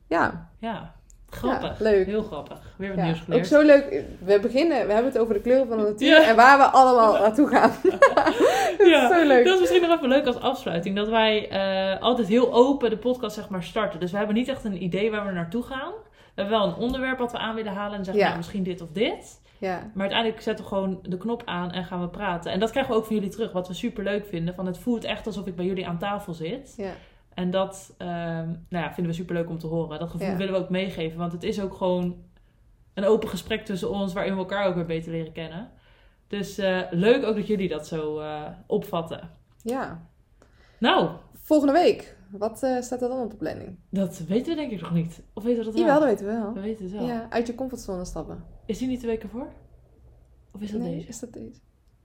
[0.07, 0.95] ja, ja.
[1.31, 1.79] Grappig.
[1.79, 2.07] Ja, leuk.
[2.07, 2.59] Heel grappig.
[2.77, 3.05] Weer wat ja.
[3.05, 3.47] nieuws ook geleerd.
[3.47, 4.05] zo leuk.
[4.25, 6.23] We beginnen, we hebben het over de kleuren van de natuur Ja.
[6.29, 7.73] en waar we allemaal naartoe gaan.
[7.83, 9.45] dat Ja, is zo leuk.
[9.45, 10.97] Dat is misschien nog even leuk als afsluiting.
[10.97, 14.01] Dat wij eh, altijd heel open de podcast zeg maar starten.
[14.01, 15.93] Dus we hebben niet echt een idee waar we naartoe gaan.
[16.35, 17.99] We hebben wel een onderwerp wat we aan willen halen.
[17.99, 18.27] En zeggen Ja.
[18.29, 19.41] nou, misschien dit of dit.
[19.59, 22.53] Ja, Maar uiteindelijk zetten we gewoon de knop aan en gaan we praten.
[22.53, 23.53] En dat krijgen we ook van jullie terug.
[23.53, 24.55] Wat we super leuk vinden.
[24.55, 26.75] Van het voelt echt alsof ik bij jullie aan tafel zit.
[26.77, 26.91] ja,
[27.41, 29.99] En dat ehm, nou ja, vinden we super leuk om te horen.
[29.99, 30.37] Dat gevoel Ja.
[30.37, 31.19] willen we ook meegeven.
[31.19, 32.17] Want het is ook gewoon
[32.95, 34.13] een open gesprek tussen ons.
[34.13, 35.71] Waarin we elkaar ook weer beter leren kennen.
[36.27, 39.31] Dus eh, leuk ook dat jullie dat zo eh, opvatten.
[39.63, 40.09] ja.
[40.79, 41.11] Nou,
[41.43, 43.77] Volgende week, wat eh, staat er dan op de planning?
[43.91, 45.23] Dat weten we denk ik nog niet.
[45.33, 45.83] Of weten we dat wel?
[45.85, 46.53] Jawel, dat weten we wel.
[46.53, 47.07] We weten het wel.
[47.07, 48.45] Ja, uit je comfortzone stappen.
[48.67, 49.49] Is die niet de week ervoor?
[50.53, 51.09] Of is dat nee, deze?
[51.09, 51.61] is dat deze?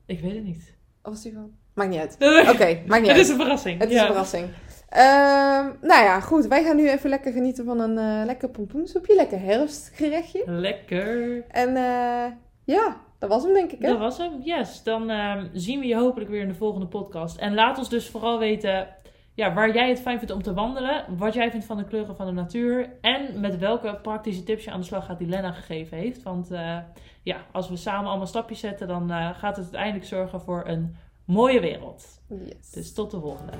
[0.06, 0.74] Ik weet het niet.
[1.02, 1.50] Of is die van?
[1.74, 2.14] Maakt niet uit.
[2.54, 3.16] Oké, maakt niet het uit.
[3.18, 3.80] is een verrassing.
[3.80, 4.00] Het is ja.
[4.00, 4.48] een verrassing.
[4.96, 6.46] Ehm, nou ja, goed.
[6.46, 9.14] Wij gaan nu even lekker genieten van een eh, lekker pompoensoepje.
[9.14, 10.42] Lekker herfstgerechtje.
[10.46, 11.44] Lekker.
[11.48, 12.32] En eh,
[12.64, 13.88] ja, dat was hem denk ik hè?
[13.88, 14.40] Dat was hem.
[14.42, 14.82] Yes.
[14.82, 17.36] Dan ehm, zien we je hopelijk weer in de volgende podcast.
[17.36, 18.88] En laat ons dus vooral weten
[19.34, 21.04] ja, waar jij het fijn vindt om te wandelen.
[21.16, 22.90] Wat jij vindt van de kleuren van de natuur.
[23.00, 26.22] En met welke praktische tips je aan de slag gaat die Lena gegeven heeft.
[26.22, 26.78] Want eh,
[27.22, 31.60] ja, als we samen allemaal stapjes zetten, dan gaat het uiteindelijk zorgen voor een mooie
[31.60, 32.04] wereld.
[32.28, 32.70] Yes.
[32.70, 33.52] Dus tot de volgende.